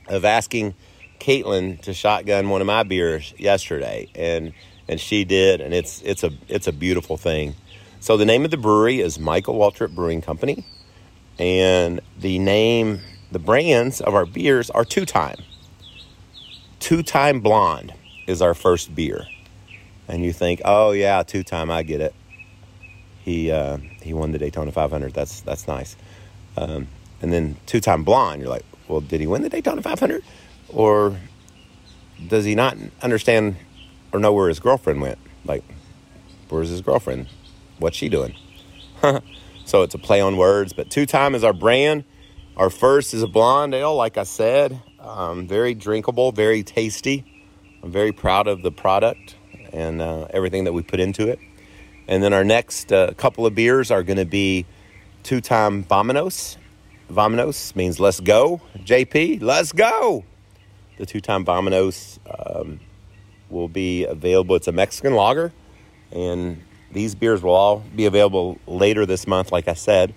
of 0.09 0.25
asking 0.25 0.75
Katelyn 1.21 1.81
to 1.83 1.95
shotgun 1.95 2.49
one 2.49 2.61
of 2.61 2.67
my 2.67 2.83
beers 2.83 3.35
yesterday, 3.39 4.09
and 4.15 4.53
and 4.89 5.01
she 5.01 5.25
did, 5.25 5.61
and 5.61 5.75
it's 5.75 6.03
it's 6.03 6.25
a 6.25 6.31
it's 6.49 6.67
a 6.67 6.73
beautiful 6.73 7.17
thing. 7.17 7.55
So 8.01 8.17
the 8.17 8.25
name 8.25 8.45
of 8.45 8.51
the 8.51 8.57
brewery 8.57 9.01
is 9.01 9.19
Michael 9.19 9.55
Waltrip 9.55 9.95
Brewing 9.95 10.23
Company, 10.23 10.65
and 11.39 12.01
the 12.19 12.39
name 12.39 13.01
the 13.33 13.39
brands 13.39 14.01
of 14.01 14.15
our 14.15 14.27
beers 14.27 14.71
are 14.71 14.85
two 14.85 15.05
time. 15.05 15.39
Two 16.81 17.03
time 17.03 17.41
blonde 17.41 17.93
is 18.27 18.41
our 18.43 18.55
first 18.55 18.95
beer. 18.95 19.27
And 20.07 20.23
you 20.23 20.33
think, 20.33 20.61
oh 20.65 20.93
yeah, 20.93 21.23
two 21.23 21.43
time, 21.43 21.71
I 21.71 21.83
get 21.83 22.01
it. 22.01 22.15
He 23.23 23.51
uh, 23.51 23.79
he 24.03 24.13
won 24.13 24.33
the 24.33 24.39
Daytona 24.39 24.71
500. 24.71 25.15
That's 25.15 25.41
that's 25.41 25.67
nice. 25.67 25.97
Um, 26.57 26.89
and 27.25 27.33
then 27.33 27.57
two 27.65 27.81
time 27.81 28.05
blonde, 28.05 28.43
you're 28.43 28.51
like, 28.51 28.67
well, 28.87 29.01
did 29.01 29.19
he 29.19 29.27
win 29.27 29.41
the 29.41 29.49
Daytona 29.49 29.81
500, 29.81 30.23
or 30.69 31.17
does 32.29 32.45
he 32.45 32.55
not 32.55 32.77
understand 33.01 33.57
or 34.13 34.21
know 34.21 34.35
where 34.35 34.51
his 34.51 34.61
girlfriend 34.61 35.01
went? 35.01 35.19
Like, 35.47 35.65
where's 36.51 36.69
his 36.69 36.83
girlfriend? 36.83 37.29
What's 37.79 37.97
she 37.97 38.11
doing? 38.11 38.35
so 39.65 39.83
it's 39.83 39.95
a 39.95 39.99
play 39.99 40.21
on 40.21 40.37
words, 40.37 40.75
but 40.75 40.91
two 40.91 41.07
time 41.07 41.35
is 41.35 41.43
our 41.43 41.55
brand. 41.55 42.05
Our 42.59 42.69
first 42.69 43.15
is 43.15 43.23
a 43.23 43.27
blonde 43.27 43.75
ale, 43.75 43.97
like 43.97 44.19
I 44.19 44.25
said, 44.25 44.83
um, 45.01 45.49
very 45.49 45.73
drinkable, 45.73 46.31
very 46.31 46.63
tasty. 46.63 47.25
I'm 47.83 47.91
very 47.91 48.13
proud 48.13 48.49
of 48.49 48.61
the 48.61 48.71
product 48.71 49.35
and 49.73 50.03
uh, 50.03 50.27
everything 50.29 50.65
that 50.65 50.75
we 50.75 50.83
put 50.83 51.01
into 51.01 51.27
it. 51.27 51.39
And 52.07 52.23
then 52.23 52.35
our 52.35 52.45
next 52.45 52.93
uh, 52.93 53.15
couple 53.17 53.47
of 53.47 53.55
beers 53.55 53.91
are 53.91 54.03
going 54.03 54.19
to 54.19 54.27
be 54.27 54.67
two 55.23 55.41
time 55.41 55.85
Vámonos. 55.85 56.59
Vámonos 57.11 57.75
means 57.77 58.01
let's 58.01 58.21
go. 58.21 58.61
JP, 58.79 59.43
let's 59.43 59.73
go. 59.73 60.25
The 60.99 61.07
two 61.07 61.21
time 61.21 61.45
Vámonos 61.45 62.19
um, 62.27 62.81
will 63.51 63.69
be 63.69 64.05
available. 64.05 64.57
It's 64.57 64.69
a 64.69 64.73
Mexican 64.73 65.15
lager, 65.15 65.53
and 66.13 66.63
these 66.93 67.15
beers 67.15 67.43
will 67.43 67.55
all 67.55 67.85
be 67.95 68.07
available 68.07 68.59
later 68.67 69.05
this 69.07 69.27
month, 69.27 69.53
like 69.53 69.69
I 69.69 69.75
said. 69.75 70.15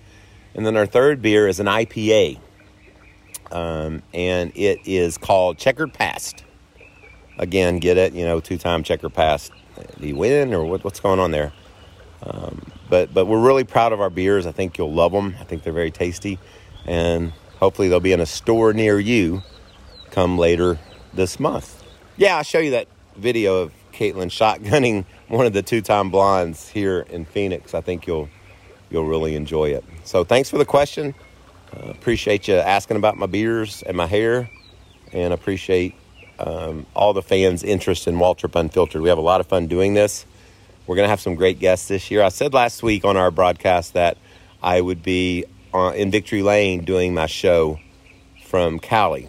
And 0.54 0.64
then 0.64 0.76
our 0.76 0.86
third 0.86 1.20
beer 1.20 1.46
is 1.48 1.60
an 1.60 1.66
IPA. 1.66 2.38
Um, 3.50 4.02
and 4.12 4.52
it 4.54 4.80
is 4.84 5.18
called 5.18 5.58
Checkered 5.58 5.92
Past. 5.92 6.44
Again, 7.38 7.78
get 7.78 7.96
it? 7.96 8.12
You 8.12 8.24
know, 8.24 8.40
two 8.40 8.58
time 8.58 8.82
Checkered 8.82 9.14
Past. 9.14 9.52
The 9.98 10.12
win 10.12 10.52
or 10.52 10.64
what, 10.64 10.84
what's 10.84 11.00
going 11.00 11.20
on 11.20 11.30
there? 11.30 11.52
Um, 12.22 12.60
but 12.88 13.14
but 13.14 13.26
we're 13.26 13.40
really 13.40 13.64
proud 13.64 13.92
of 13.92 14.00
our 14.00 14.10
beers. 14.10 14.46
I 14.46 14.52
think 14.52 14.76
you'll 14.76 14.92
love 14.92 15.12
them. 15.12 15.36
I 15.40 15.44
think 15.44 15.62
they're 15.62 15.72
very 15.72 15.90
tasty, 15.90 16.38
and 16.88 17.34
hopefully 17.60 17.88
they'll 17.88 18.00
be 18.00 18.12
in 18.12 18.20
a 18.20 18.26
store 18.26 18.72
near 18.72 18.98
you 18.98 19.42
come 20.10 20.38
later 20.38 20.78
this 21.12 21.38
month. 21.38 21.84
Yeah, 22.16 22.38
I'll 22.38 22.42
show 22.42 22.58
you 22.58 22.70
that 22.72 22.88
video 23.14 23.58
of 23.58 23.72
Katelyn 23.92 24.30
shotgunning 24.30 25.04
one 25.28 25.44
of 25.44 25.52
the 25.52 25.62
two-time 25.62 26.10
blondes 26.10 26.68
here 26.68 27.00
in 27.10 27.26
Phoenix. 27.26 27.74
I 27.74 27.82
think 27.82 28.06
you'll 28.06 28.28
you'll 28.90 29.04
really 29.04 29.34
enjoy 29.34 29.68
it. 29.68 29.84
So 30.04 30.24
thanks 30.24 30.48
for 30.48 30.56
the 30.56 30.64
question. 30.64 31.14
Uh, 31.76 31.90
appreciate 31.90 32.48
you 32.48 32.54
asking 32.54 32.96
about 32.96 33.18
my 33.18 33.26
beers 33.26 33.82
and 33.82 33.94
my 33.94 34.06
hair, 34.06 34.48
and 35.12 35.34
appreciate 35.34 35.94
um, 36.38 36.86
all 36.96 37.12
the 37.12 37.20
fans' 37.20 37.62
interest 37.62 38.08
in 38.08 38.16
Waltrip 38.16 38.58
Unfiltered. 38.58 39.02
We 39.02 39.10
have 39.10 39.18
a 39.18 39.22
lot 39.22 39.40
of 39.40 39.46
fun 39.46 39.66
doing 39.66 39.92
this. 39.92 40.24
We're 40.86 40.96
going 40.96 41.04
to 41.04 41.10
have 41.10 41.20
some 41.20 41.34
great 41.34 41.58
guests 41.58 41.88
this 41.88 42.10
year. 42.10 42.22
I 42.22 42.30
said 42.30 42.54
last 42.54 42.82
week 42.82 43.04
on 43.04 43.18
our 43.18 43.30
broadcast 43.30 43.92
that 43.92 44.16
I 44.62 44.80
would 44.80 45.02
be 45.02 45.44
uh, 45.74 45.92
in 45.94 46.10
Victory 46.10 46.42
Lane 46.42 46.84
doing 46.84 47.14
my 47.14 47.26
show 47.26 47.78
from 48.46 48.78
Cali. 48.78 49.28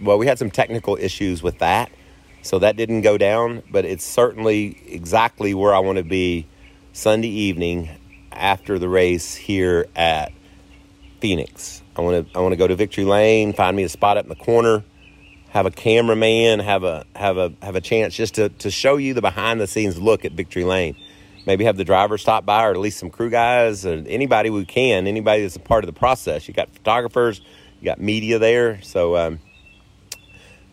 Well, 0.00 0.18
we 0.18 0.26
had 0.26 0.38
some 0.38 0.50
technical 0.50 0.96
issues 0.96 1.42
with 1.42 1.58
that, 1.58 1.90
so 2.42 2.58
that 2.58 2.76
didn't 2.76 3.02
go 3.02 3.18
down, 3.18 3.62
but 3.70 3.84
it's 3.84 4.04
certainly 4.04 4.80
exactly 4.86 5.54
where 5.54 5.74
I 5.74 5.78
want 5.80 5.98
to 5.98 6.04
be 6.04 6.46
Sunday 6.92 7.28
evening 7.28 7.88
after 8.32 8.78
the 8.78 8.88
race 8.88 9.34
here 9.34 9.86
at 9.94 10.32
Phoenix. 11.20 11.82
I 11.96 12.00
want 12.02 12.32
to 12.32 12.38
I 12.38 12.40
want 12.40 12.52
to 12.52 12.56
go 12.56 12.66
to 12.66 12.74
Victory 12.74 13.04
Lane, 13.04 13.52
find 13.52 13.76
me 13.76 13.82
a 13.82 13.88
spot 13.88 14.16
up 14.16 14.24
in 14.24 14.28
the 14.28 14.36
corner, 14.36 14.84
have 15.50 15.66
a 15.66 15.70
cameraman, 15.70 16.60
have 16.60 16.84
a 16.84 17.04
have 17.14 17.36
a 17.36 17.52
have 17.62 17.76
a 17.76 17.80
chance 17.80 18.14
just 18.14 18.34
to 18.36 18.48
to 18.48 18.70
show 18.70 18.96
you 18.96 19.14
the 19.14 19.20
behind 19.20 19.60
the 19.60 19.66
scenes 19.66 20.00
look 20.00 20.24
at 20.24 20.32
Victory 20.32 20.64
Lane. 20.64 20.96
Maybe 21.46 21.64
have 21.64 21.76
the 21.76 21.84
driver 21.84 22.18
stop 22.18 22.44
by, 22.44 22.66
or 22.66 22.70
at 22.70 22.76
least 22.76 22.98
some 22.98 23.10
crew 23.10 23.30
guys, 23.30 23.86
or 23.86 24.02
anybody 24.06 24.50
we 24.50 24.64
can, 24.64 25.06
anybody 25.06 25.42
that's 25.42 25.56
a 25.56 25.60
part 25.60 25.84
of 25.84 25.86
the 25.86 25.98
process. 25.98 26.46
You 26.46 26.54
got 26.54 26.70
photographers, 26.70 27.40
you 27.80 27.86
got 27.86 28.00
media 28.00 28.38
there. 28.38 28.82
So 28.82 29.16
um, 29.16 29.40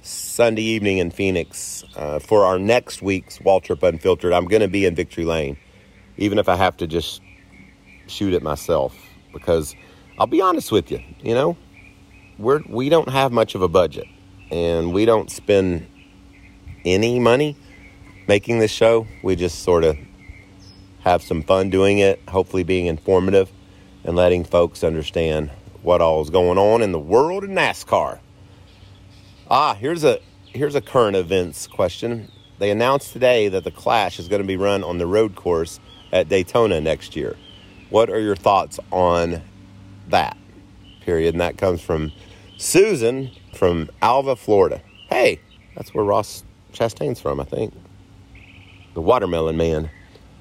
Sunday 0.01 0.63
evening 0.63 0.97
in 0.97 1.11
Phoenix 1.11 1.83
uh, 1.95 2.19
for 2.19 2.45
our 2.45 2.59
next 2.59 3.01
week's 3.01 3.39
Waltrip 3.39 3.81
Unfiltered, 3.81 4.33
I'm 4.33 4.45
going 4.45 4.61
to 4.61 4.67
be 4.67 4.85
in 4.85 4.95
Victory 4.95 5.25
Lane, 5.25 5.57
even 6.17 6.37
if 6.37 6.49
I 6.49 6.55
have 6.55 6.77
to 6.77 6.87
just 6.87 7.21
shoot 8.07 8.33
it 8.33 8.43
myself 8.43 8.95
because 9.33 9.75
I'll 10.17 10.27
be 10.27 10.41
honest 10.41 10.71
with 10.71 10.91
you, 10.91 10.99
you 11.21 11.33
know, 11.33 11.57
we're 12.37 12.61
we 12.67 12.89
don't 12.89 13.09
have 13.09 13.31
much 13.31 13.55
of 13.55 13.61
a 13.61 13.67
budget 13.67 14.07
and 14.51 14.93
we 14.93 15.05
don't 15.05 15.29
spend 15.29 15.87
any 16.85 17.19
money 17.19 17.57
making 18.27 18.59
this 18.59 18.71
show. 18.71 19.07
We 19.23 19.35
just 19.35 19.63
sort 19.63 19.83
of 19.83 19.97
have 21.07 21.23
some 21.23 21.41
fun 21.41 21.69
doing 21.69 21.99
it, 21.99 22.21
hopefully 22.27 22.63
being 22.63 22.85
informative 22.85 23.49
and 24.03 24.15
letting 24.15 24.43
folks 24.43 24.83
understand 24.83 25.49
what 25.81 26.01
all 26.01 26.21
is 26.21 26.29
going 26.29 26.57
on 26.57 26.81
in 26.81 26.91
the 26.91 26.99
world 26.99 27.45
of 27.45 27.49
NASCAR. 27.49 28.19
Ah, 29.49 29.73
here's 29.75 30.03
a 30.03 30.19
here's 30.47 30.75
a 30.75 30.81
current 30.81 31.15
events 31.15 31.65
question. 31.65 32.29
They 32.59 32.71
announced 32.71 33.13
today 33.13 33.47
that 33.47 33.63
the 33.63 33.71
Clash 33.71 34.19
is 34.19 34.27
going 34.27 34.41
to 34.41 34.47
be 34.47 34.57
run 34.57 34.83
on 34.83 34.97
the 34.97 35.07
road 35.07 35.35
course 35.35 35.79
at 36.11 36.27
Daytona 36.27 36.81
next 36.81 37.15
year. 37.15 37.37
What 37.89 38.09
are 38.09 38.19
your 38.19 38.35
thoughts 38.35 38.79
on 38.91 39.41
that? 40.09 40.35
Period. 41.01 41.35
And 41.35 41.41
that 41.41 41.57
comes 41.57 41.81
from 41.81 42.11
Susan 42.57 43.31
from 43.53 43.89
Alva, 44.01 44.35
Florida. 44.35 44.81
Hey, 45.09 45.39
that's 45.75 45.93
where 45.93 46.03
Ross 46.03 46.43
Chastain's 46.73 47.21
from, 47.21 47.39
I 47.39 47.45
think. 47.45 47.73
The 48.93 49.01
watermelon 49.01 49.55
man. 49.55 49.89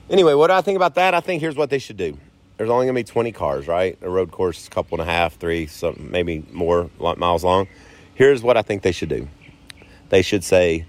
Anyway, 0.09 0.35
what 0.35 0.49
do 0.49 0.53
I 0.55 0.61
think 0.61 0.77
about 0.77 0.95
that? 0.95 1.15
I 1.15 1.21
think 1.21 1.41
here's 1.41 1.57
what 1.57 1.71
they 1.71 1.79
should 1.79 1.97
do. 1.97 2.17
There's 2.57 2.71
only 2.71 2.87
gonna 2.87 2.95
be 2.95 3.05
20 3.05 3.33
cars, 3.33 3.67
right? 3.67 3.99
A 4.03 4.09
road 4.09 4.31
course 4.31 4.63
is 4.63 4.67
a 4.69 4.71
couple 4.71 5.01
and 5.01 5.09
a 5.09 5.13
half, 5.13 5.37
three, 5.37 5.67
something, 5.67 6.11
maybe 6.11 6.45
more 6.53 6.91
miles 6.99 7.45
long. 7.45 7.69
Here's 8.15 8.43
what 8.43 8.57
I 8.57 8.63
think 8.63 8.83
they 8.83 8.93
should 8.93 9.11
do. 9.11 9.29
They 10.09 10.23
should 10.23 10.45
say, 10.45 10.87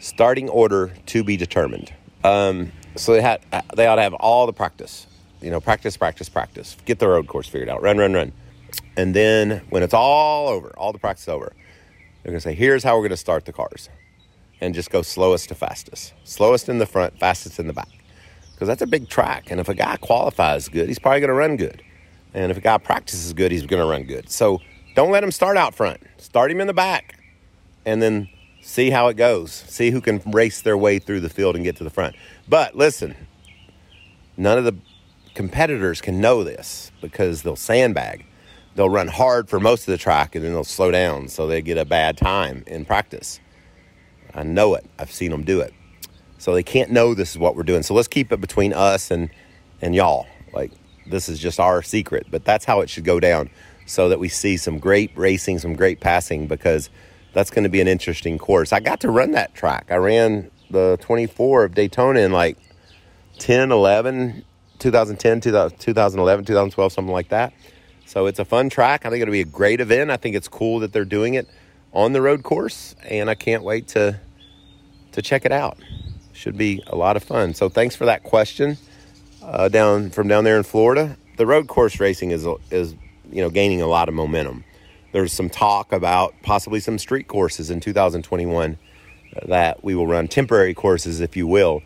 starting 0.00 0.48
order 0.48 0.92
to 1.06 1.22
be 1.22 1.36
determined. 1.36 1.92
Um, 2.24 2.72
so 2.96 3.12
they 3.12 3.20
had, 3.20 3.40
they 3.76 3.86
ought 3.86 3.96
to 3.96 4.02
have 4.02 4.14
all 4.14 4.46
the 4.46 4.52
practice 4.52 5.06
you 5.44 5.50
know, 5.50 5.60
practice, 5.60 5.96
practice, 5.98 6.30
practice. 6.30 6.74
Get 6.86 6.98
the 6.98 7.06
road 7.06 7.26
course 7.26 7.46
figured 7.46 7.68
out. 7.68 7.82
Run, 7.82 7.98
run, 7.98 8.14
run. 8.14 8.32
And 8.96 9.14
then 9.14 9.60
when 9.68 9.82
it's 9.82 9.92
all 9.92 10.48
over, 10.48 10.72
all 10.78 10.90
the 10.90 10.98
practice 10.98 11.28
over, 11.28 11.52
They're 12.22 12.32
going 12.32 12.36
to 12.36 12.40
say, 12.40 12.54
here's 12.54 12.82
how 12.82 12.94
we're 12.96 13.02
going 13.02 13.10
to 13.10 13.16
start 13.18 13.44
the 13.44 13.52
cars. 13.52 13.90
And 14.62 14.74
just 14.74 14.90
go 14.90 15.02
slowest 15.02 15.50
to 15.50 15.54
fastest. 15.54 16.14
Slowest 16.24 16.70
in 16.70 16.78
the 16.78 16.86
front, 16.86 17.18
fastest 17.18 17.58
in 17.58 17.66
the 17.66 17.74
back. 17.74 17.88
Because 18.54 18.68
that's 18.68 18.82
a 18.82 18.86
big 18.86 19.08
track. 19.08 19.50
And 19.50 19.60
if 19.60 19.68
a 19.68 19.74
guy 19.74 19.96
qualifies 19.96 20.68
good, 20.68 20.88
he's 20.88 20.98
probably 20.98 21.20
going 21.20 21.28
to 21.28 21.34
run 21.34 21.56
good. 21.56 21.82
And 22.32 22.50
if 22.50 22.56
a 22.58 22.60
guy 22.60 22.78
practices 22.78 23.32
good, 23.32 23.52
he's 23.52 23.66
going 23.66 23.82
to 23.82 23.88
run 23.88 24.04
good. 24.04 24.30
So 24.30 24.60
don't 24.94 25.10
let 25.10 25.22
him 25.22 25.30
start 25.30 25.56
out 25.56 25.74
front. 25.74 26.00
Start 26.18 26.50
him 26.50 26.60
in 26.60 26.66
the 26.66 26.74
back. 26.74 27.20
And 27.84 28.00
then 28.00 28.28
see 28.62 28.90
how 28.90 29.08
it 29.08 29.16
goes. 29.16 29.52
See 29.52 29.90
who 29.90 30.00
can 30.00 30.20
race 30.26 30.62
their 30.62 30.76
way 30.76 30.98
through 30.98 31.20
the 31.20 31.28
field 31.28 31.56
and 31.56 31.64
get 31.64 31.76
to 31.76 31.84
the 31.84 31.90
front. 31.90 32.16
But 32.48 32.76
listen, 32.76 33.14
none 34.36 34.58
of 34.58 34.64
the 34.64 34.76
competitors 35.34 36.00
can 36.00 36.20
know 36.20 36.44
this 36.44 36.92
because 37.00 37.42
they'll 37.42 37.56
sandbag 37.56 38.24
they'll 38.74 38.90
run 38.90 39.08
hard 39.08 39.48
for 39.48 39.60
most 39.60 39.82
of 39.82 39.92
the 39.92 39.98
track 39.98 40.34
and 40.34 40.44
then 40.44 40.52
they'll 40.52 40.64
slow 40.64 40.90
down 40.90 41.28
so 41.28 41.46
they 41.46 41.62
get 41.62 41.78
a 41.78 41.84
bad 41.84 42.16
time 42.16 42.64
in 42.66 42.84
practice. 42.84 43.40
I 44.34 44.42
know 44.42 44.74
it. 44.74 44.84
I've 44.98 45.12
seen 45.12 45.30
them 45.30 45.44
do 45.44 45.60
it. 45.60 45.72
So 46.44 46.52
they 46.52 46.62
can't 46.62 46.90
know 46.90 47.14
this 47.14 47.30
is 47.30 47.38
what 47.38 47.56
we're 47.56 47.62
doing. 47.62 47.82
So 47.82 47.94
let's 47.94 48.06
keep 48.06 48.30
it 48.30 48.38
between 48.38 48.74
us 48.74 49.10
and 49.10 49.30
and 49.80 49.94
y'all. 49.94 50.26
Like 50.52 50.72
this 51.06 51.30
is 51.30 51.38
just 51.38 51.58
our 51.58 51.80
secret, 51.80 52.26
but 52.30 52.44
that's 52.44 52.66
how 52.66 52.82
it 52.82 52.90
should 52.90 53.06
go 53.06 53.18
down 53.18 53.48
so 53.86 54.10
that 54.10 54.18
we 54.18 54.28
see 54.28 54.58
some 54.58 54.78
great 54.78 55.10
racing, 55.16 55.58
some 55.58 55.74
great 55.74 56.00
passing 56.00 56.46
because 56.46 56.90
that's 57.32 57.48
going 57.48 57.62
to 57.62 57.70
be 57.70 57.80
an 57.80 57.88
interesting 57.88 58.36
course. 58.36 58.74
I 58.74 58.80
got 58.80 59.00
to 59.00 59.10
run 59.10 59.30
that 59.30 59.54
track. 59.54 59.86
I 59.88 59.94
ran 59.94 60.50
the 60.68 60.98
24 61.00 61.64
of 61.64 61.74
Daytona 61.74 62.20
in 62.20 62.30
like 62.30 62.58
10, 63.38 63.72
11, 63.72 64.44
2010, 64.80 65.40
2011, 65.40 66.44
2012, 66.44 66.92
something 66.92 67.10
like 67.10 67.30
that. 67.30 67.54
So 68.04 68.26
it's 68.26 68.38
a 68.38 68.44
fun 68.44 68.68
track. 68.68 69.06
I 69.06 69.08
think 69.08 69.22
it'll 69.22 69.32
be 69.32 69.40
a 69.40 69.46
great 69.46 69.80
event. 69.80 70.10
I 70.10 70.18
think 70.18 70.36
it's 70.36 70.48
cool 70.48 70.80
that 70.80 70.92
they're 70.92 71.06
doing 71.06 71.32
it 71.32 71.48
on 71.94 72.12
the 72.12 72.20
road 72.20 72.42
course, 72.42 72.94
and 73.02 73.30
I 73.30 73.34
can't 73.34 73.62
wait 73.62 73.88
to 73.88 74.20
to 75.12 75.22
check 75.22 75.46
it 75.46 75.52
out. 75.52 75.78
Should 76.34 76.58
be 76.58 76.82
a 76.86 76.96
lot 76.96 77.16
of 77.16 77.24
fun. 77.24 77.54
So 77.54 77.68
thanks 77.68 77.96
for 77.96 78.04
that 78.06 78.22
question. 78.22 78.76
Uh, 79.42 79.68
down 79.68 80.10
from 80.10 80.28
down 80.28 80.44
there 80.44 80.56
in 80.56 80.62
Florida, 80.62 81.16
the 81.36 81.46
road 81.46 81.68
course 81.68 82.00
racing 82.00 82.30
is 82.30 82.46
is 82.70 82.94
you 83.30 83.42
know 83.42 83.50
gaining 83.50 83.80
a 83.80 83.86
lot 83.86 84.08
of 84.08 84.14
momentum. 84.14 84.64
There's 85.12 85.32
some 85.32 85.48
talk 85.48 85.92
about 85.92 86.34
possibly 86.42 86.80
some 86.80 86.98
street 86.98 87.28
courses 87.28 87.70
in 87.70 87.80
2021 87.80 88.76
that 89.46 89.84
we 89.84 89.94
will 89.94 90.06
run 90.06 90.28
temporary 90.28 90.74
courses, 90.74 91.20
if 91.20 91.36
you 91.36 91.46
will. 91.46 91.82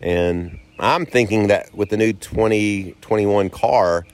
And 0.00 0.58
I'm 0.78 1.06
thinking 1.06 1.48
that 1.48 1.72
with 1.74 1.90
the 1.90 1.96
new 1.96 2.12
2021 2.12 3.50
car, 3.50 4.04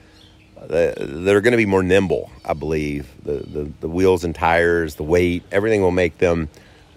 they're 0.67 1.41
going 1.41 1.51
to 1.51 1.57
be 1.57 1.65
more 1.65 1.83
nimble, 1.83 2.31
I 2.45 2.53
believe. 2.53 3.09
The, 3.23 3.39
the, 3.39 3.71
the, 3.79 3.89
wheels 3.89 4.23
and 4.23 4.35
tires, 4.35 4.95
the 4.95 5.03
weight, 5.03 5.43
everything 5.51 5.81
will 5.81 5.91
make 5.91 6.17
them 6.17 6.49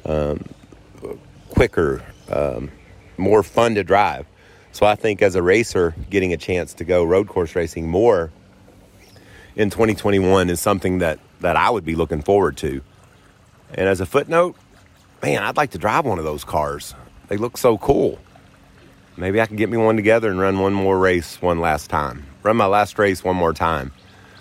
um, 0.05 0.45
quicker, 1.51 2.03
um, 2.29 2.71
more 3.23 3.43
fun 3.43 3.75
to 3.77 3.85
drive. 3.85 4.27
So 4.73 4.87
I 4.87 4.95
think 4.95 5.23
as 5.23 5.35
a 5.35 5.43
racer, 5.43 5.95
getting 6.11 6.33
a 6.33 6.37
chance 6.37 6.75
to 6.75 6.85
go 6.85 7.05
road 7.05 7.29
course 7.29 7.55
racing 7.55 7.89
more 7.89 8.31
in 9.57 9.71
2021 9.71 10.51
is 10.51 10.61
something 10.61 10.99
that, 10.99 11.19
that 11.41 11.57
I 11.57 11.71
would 11.71 11.85
be 11.85 11.95
looking 11.95 12.23
forward 12.23 12.57
to. 12.59 12.83
And 13.75 13.89
as 13.89 14.01
a 14.01 14.07
footnote, 14.07 14.57
man, 15.23 15.43
I'd 15.43 15.57
like 15.57 15.71
to 15.71 15.79
drive 15.79 16.05
one 16.05 16.19
of 16.19 16.25
those 16.25 16.45
cars. 16.45 16.95
They 17.29 17.37
look 17.37 17.57
so 17.57 17.79
cool. 17.79 18.19
Maybe 19.17 19.41
I 19.41 19.47
can 19.47 19.57
get 19.57 19.69
me 19.69 19.77
one 19.77 19.97
together 19.97 20.31
and 20.31 20.41
run 20.41 20.59
one 20.59 20.73
more 20.73 20.99
race 20.99 21.41
one 21.41 21.61
last 21.61 21.91
time 21.91 22.27
run 22.43 22.57
my 22.57 22.67
last 22.67 22.99
race 22.99 23.23
one 23.25 23.37
more 23.37 23.53
time. 23.53 23.93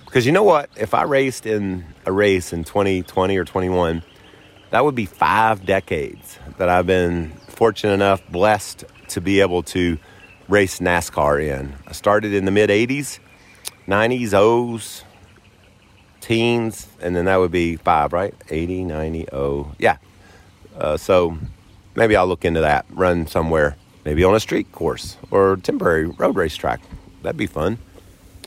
Because 0.06 0.26
you 0.26 0.32
know 0.32 0.44
what? 0.44 0.70
If 0.76 0.94
I 0.94 1.04
raced 1.04 1.46
in 1.46 1.86
a 2.06 2.12
race 2.12 2.52
in 2.52 2.64
2020 2.64 3.38
or 3.38 3.46
21, 3.46 4.04
that 4.72 4.84
would 4.84 4.96
be 4.96 5.06
five 5.06 5.66
decades 5.66 6.38
that 6.58 6.70
I've 6.70 6.88
been 6.88 7.32
fortunate 7.62 7.94
enough, 7.94 8.28
blessed 8.32 8.84
to 9.08 9.22
be 9.22 9.40
able 9.40 9.62
to 9.62 9.96
race 10.50 10.80
NASCAR 10.80 11.40
in. 11.40 11.76
I 11.86 11.92
started 11.92 12.34
in 12.34 12.46
the 12.46 12.50
mid 12.50 12.72
80s, 12.72 13.20
90s, 13.88 14.34
O's, 14.34 15.04
teens, 16.22 16.88
and 17.00 17.16
then 17.16 17.26
that 17.26 17.36
would 17.36 17.52
be 17.52 17.76
five, 17.76 18.14
right? 18.14 18.34
80, 18.50 18.86
90, 18.86 19.28
O. 19.32 19.74
Yeah. 19.78 19.98
Uh, 20.76 20.98
so 20.98 21.38
maybe 21.94 22.16
I'll 22.16 22.26
look 22.26 22.46
into 22.46 22.62
that, 22.62 22.88
run 22.90 23.28
somewhere, 23.28 23.78
maybe 24.06 24.24
on 24.24 24.34
a 24.34 24.40
street 24.40 24.72
course 24.72 25.18
or 25.30 25.58
temporary 25.58 26.08
road 26.08 26.36
race 26.36 26.56
track. 26.56 26.82
That'd 27.22 27.38
be 27.38 27.46
fun. 27.46 27.78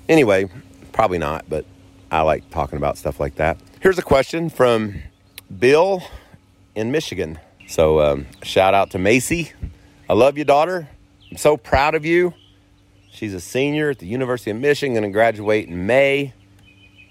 Anyway, 0.08 0.48
probably 0.92 1.18
not, 1.18 1.44
but 1.48 1.64
I 2.10 2.22
like 2.22 2.50
talking 2.50 2.78
about 2.78 2.98
stuff 2.98 3.20
like 3.20 3.36
that. 3.36 3.58
Here's 3.78 3.96
a 3.96 4.02
question 4.02 4.50
from 4.50 4.96
Bill 5.56 6.02
in 6.74 6.90
Michigan. 6.90 7.38
So, 7.66 8.00
um, 8.00 8.26
shout 8.42 8.74
out 8.74 8.90
to 8.90 8.98
Macy. 8.98 9.52
I 10.08 10.12
love 10.12 10.36
you, 10.36 10.44
daughter. 10.44 10.88
I'm 11.30 11.38
so 11.38 11.56
proud 11.56 11.94
of 11.94 12.04
you. 12.04 12.34
She's 13.10 13.32
a 13.32 13.40
senior 13.40 13.90
at 13.90 14.00
the 14.00 14.06
University 14.06 14.50
of 14.50 14.58
Michigan, 14.58 14.92
going 14.94 15.04
to 15.04 15.10
graduate 15.10 15.68
in 15.68 15.86
May, 15.86 16.34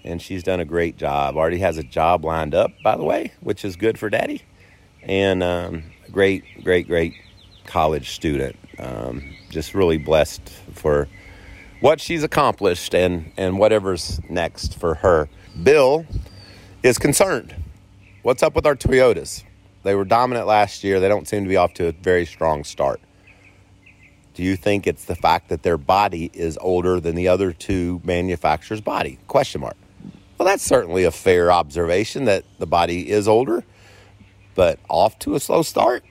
and 0.04 0.22
she's 0.22 0.42
done 0.42 0.60
a 0.60 0.64
great 0.64 0.96
job. 0.96 1.36
Already 1.36 1.58
has 1.58 1.76
a 1.76 1.82
job 1.82 2.24
lined 2.24 2.54
up, 2.54 2.70
by 2.84 2.96
the 2.96 3.02
way, 3.02 3.32
which 3.40 3.64
is 3.64 3.74
good 3.74 3.98
for 3.98 4.08
daddy. 4.08 4.42
And 5.02 5.42
um, 5.42 5.82
great, 6.12 6.44
great, 6.62 6.86
great 6.86 7.14
college 7.64 8.10
student. 8.10 8.56
Um, 8.78 9.34
just 9.50 9.74
really 9.74 9.98
blessed 9.98 10.48
for 10.72 11.08
what 11.80 12.00
she's 12.00 12.22
accomplished 12.22 12.94
and, 12.94 13.32
and 13.36 13.58
whatever's 13.58 14.20
next 14.30 14.78
for 14.78 14.94
her. 14.96 15.28
Bill 15.62 16.06
is 16.82 16.96
concerned. 16.96 17.54
What's 18.22 18.42
up 18.42 18.54
with 18.54 18.66
our 18.66 18.76
Toyotas? 18.76 19.42
They 19.84 19.94
were 19.94 20.04
dominant 20.04 20.46
last 20.46 20.82
year. 20.82 20.98
They 20.98 21.08
don't 21.08 21.28
seem 21.28 21.44
to 21.44 21.48
be 21.48 21.56
off 21.56 21.74
to 21.74 21.86
a 21.88 21.92
very 21.92 22.26
strong 22.26 22.64
start. 22.64 23.00
Do 24.34 24.42
you 24.42 24.56
think 24.56 24.86
it's 24.86 25.04
the 25.04 25.14
fact 25.14 25.50
that 25.50 25.62
their 25.62 25.78
body 25.78 26.30
is 26.34 26.58
older 26.60 26.98
than 26.98 27.14
the 27.14 27.28
other 27.28 27.52
two 27.52 28.00
manufacturers' 28.02 28.80
body? 28.80 29.18
Question 29.28 29.60
mark. 29.60 29.76
Well, 30.36 30.46
that's 30.46 30.64
certainly 30.64 31.04
a 31.04 31.12
fair 31.12 31.52
observation 31.52 32.24
that 32.24 32.44
the 32.58 32.66
body 32.66 33.08
is 33.08 33.28
older, 33.28 33.62
but 34.56 34.80
off 34.88 35.18
to 35.20 35.36
a 35.36 35.40
slow 35.40 35.62
start. 35.62 36.02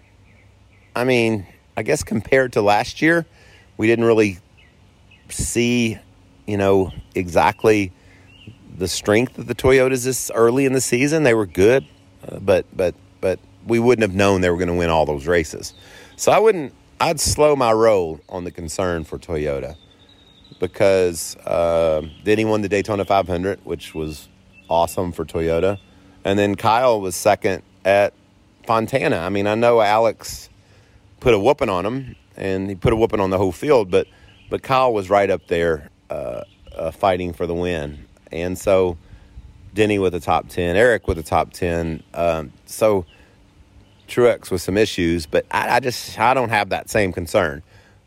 I 0.96 1.04
mean, 1.04 1.46
I 1.76 1.84
guess 1.84 2.04
compared 2.04 2.54
to 2.54 2.62
last 2.62 3.02
year, 3.02 3.26
we 3.76 3.88
didn't 3.88 4.06
really 4.06 4.38
see, 5.30 5.98
you 6.46 6.58
know, 6.58 6.92
exactly 7.16 7.92
the 8.78 8.88
strength 8.88 9.38
of 9.38 9.48
the 9.48 9.56
Toyotas 9.56 10.06
this 10.06 10.32
early 10.34 10.66
in 10.66 10.74
the 10.74 10.82
season. 10.82 11.24
They 11.24 11.34
were 11.34 11.46
good, 11.48 11.86
uh, 12.28 12.40
but 12.40 12.66
but 12.72 12.96
but 12.96 12.96
we 13.68 13.80
wouldn't 13.80 14.04
have 14.04 14.16
known 14.16 14.42
they 14.42 14.50
were 14.50 14.58
going 14.58 14.68
to 14.68 14.76
win 14.76 14.90
all 14.90 15.06
those 15.06 15.28
races. 15.28 15.74
So 16.16 16.32
I 16.32 16.40
wouldn't. 16.40 16.74
I'd 17.00 17.20
slow 17.20 17.56
my 17.56 17.72
roll 17.72 18.22
on 18.30 18.44
the 18.44 18.52
concern 18.52 19.04
for 19.04 19.18
Toyota 19.18 19.76
because 20.60 21.36
uh, 21.38 22.02
Denny 22.24 22.46
won 22.46 22.62
the 22.62 22.70
Daytona 22.70 23.04
500, 23.04 23.66
which 23.66 23.94
was 23.94 24.30
awesome 24.70 25.12
for 25.12 25.26
Toyota, 25.26 25.80
and 26.24 26.40
then 26.40 26.56
Kyle 26.56 27.02
was 27.02 27.16
second 27.16 27.64
at 27.84 28.14
Fontana. 28.66 29.18
I 29.18 29.30
mean, 29.30 29.48
I 29.48 29.56
know 29.56 29.82
Alex 29.82 30.50
put 31.20 31.34
a 31.34 31.40
whooping 31.40 31.70
on 31.70 31.86
him, 31.86 32.16
and 32.38 32.70
he 32.70 32.76
put 32.76 32.94
a 32.94 32.96
whooping 32.96 33.20
on 33.20 33.30
the 33.30 33.38
whole 33.38 33.52
field, 33.52 33.92
but 33.92 34.08
but 34.50 34.62
Kyle 34.62 34.94
was 34.94 35.10
right 35.10 35.30
up 35.30 35.48
there 35.48 35.90
uh, 36.10 36.44
uh, 36.76 36.92
fighting 36.92 37.34
for 37.34 37.48
the 37.48 37.56
win. 37.56 38.06
And 38.32 38.58
so 38.58 38.98
Denny 39.74 40.00
with 40.00 40.14
the 40.14 40.20
top 40.20 40.48
10, 40.48 40.76
Eric 40.76 41.08
with 41.08 41.18
the 41.18 41.24
top 41.24 41.54
10. 41.54 42.04
Um, 42.14 42.54
so 42.66 43.06
Truex 44.08 44.52
with 44.52 44.62
some 44.62 44.78
issues, 44.78 45.26
but 45.26 45.46
I, 45.52 45.78
I, 45.78 45.80
just, 45.80 46.20
I 46.20 46.34
don't 46.34 46.50
have 46.50 46.70
that 46.70 46.90
same 46.90 47.14
concern. 47.14 47.64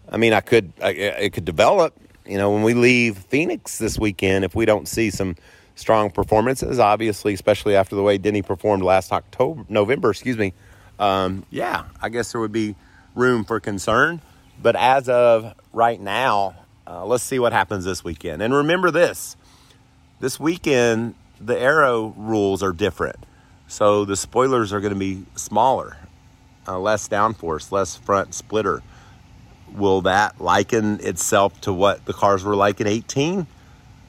I 0.09 0.17
mean, 0.17 0.33
I 0.33 0.41
could, 0.41 0.73
I, 0.83 0.91
it 0.91 1.33
could 1.33 1.45
develop, 1.45 1.95
you 2.25 2.39
know, 2.39 2.51
when 2.53 2.63
we 2.63 2.75
leave 2.75 3.19
Phoenix 3.19 3.79
this 3.79 3.99
weekend, 3.99 4.45
if 4.45 4.55
we 4.55 4.65
don't 4.67 4.87
see 4.87 5.11
some 5.11 5.37
strong 5.75 6.11
performances, 6.11 6.79
obviously, 6.79 7.35
especially 7.35 7.77
after 7.77 7.97
the 7.97 8.03
way 8.03 8.19
Denny 8.19 8.43
performed 8.43 8.83
last 8.83 9.13
October, 9.13 9.65
November, 9.69 10.11
excuse 10.11 10.37
me. 10.37 10.53
Um, 10.99 11.45
yeah, 11.51 11.85
I 12.01 12.09
guess 12.09 12.33
there 12.33 12.41
would 12.41 12.53
be 12.53 12.75
room 13.15 13.45
for 13.45 13.61
concern. 13.61 14.21
But 14.63 14.77
as 14.77 15.09
of 15.09 15.55
right 15.73 16.01
now, 16.01 16.57
uh, 16.87 17.05
let's 17.05 17.25
see 17.25 17.39
what 17.39 17.53
happens 17.53 17.85
this 17.85 18.03
weekend. 18.03 18.43
And 18.43 18.55
remember 18.55 18.91
this 18.91 19.37
this 20.21 20.41
weekend, 20.41 21.15
the 21.41 21.59
aero 21.59 22.15
rules 22.17 22.63
are 22.63 22.73
different. 22.73 23.17
So 23.69 24.05
the 24.05 24.17
spoilers 24.17 24.73
are 24.73 24.81
going 24.81 24.93
to 24.93 24.99
be 24.99 25.25
smaller, 25.35 25.97
uh, 26.69 26.79
less 26.79 27.09
downforce, 27.09 27.73
less 27.73 27.97
front 27.97 28.35
splitter. 28.35 28.83
Will 29.75 30.03
that 30.03 30.41
liken 30.41 31.01
itself 31.01 31.61
to 31.63 31.73
what 31.73 32.05
the 32.07 32.13
cars 32.13 32.45
were 32.45 32.57
like 32.57 32.81
in 32.81 32.87
18? 32.87 33.47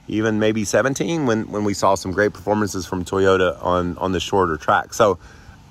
Even 0.07 0.39
maybe 0.39 0.63
17 0.63 1.25
when, 1.25 1.51
when 1.51 1.63
we 1.63 1.73
saw 1.73 1.95
some 1.95 2.11
great 2.11 2.33
performances 2.33 2.85
from 2.85 3.03
Toyota 3.03 3.61
on, 3.63 3.97
on 3.97 4.11
the 4.11 4.19
shorter 4.19 4.57
track. 4.57 4.93
So, 4.93 5.17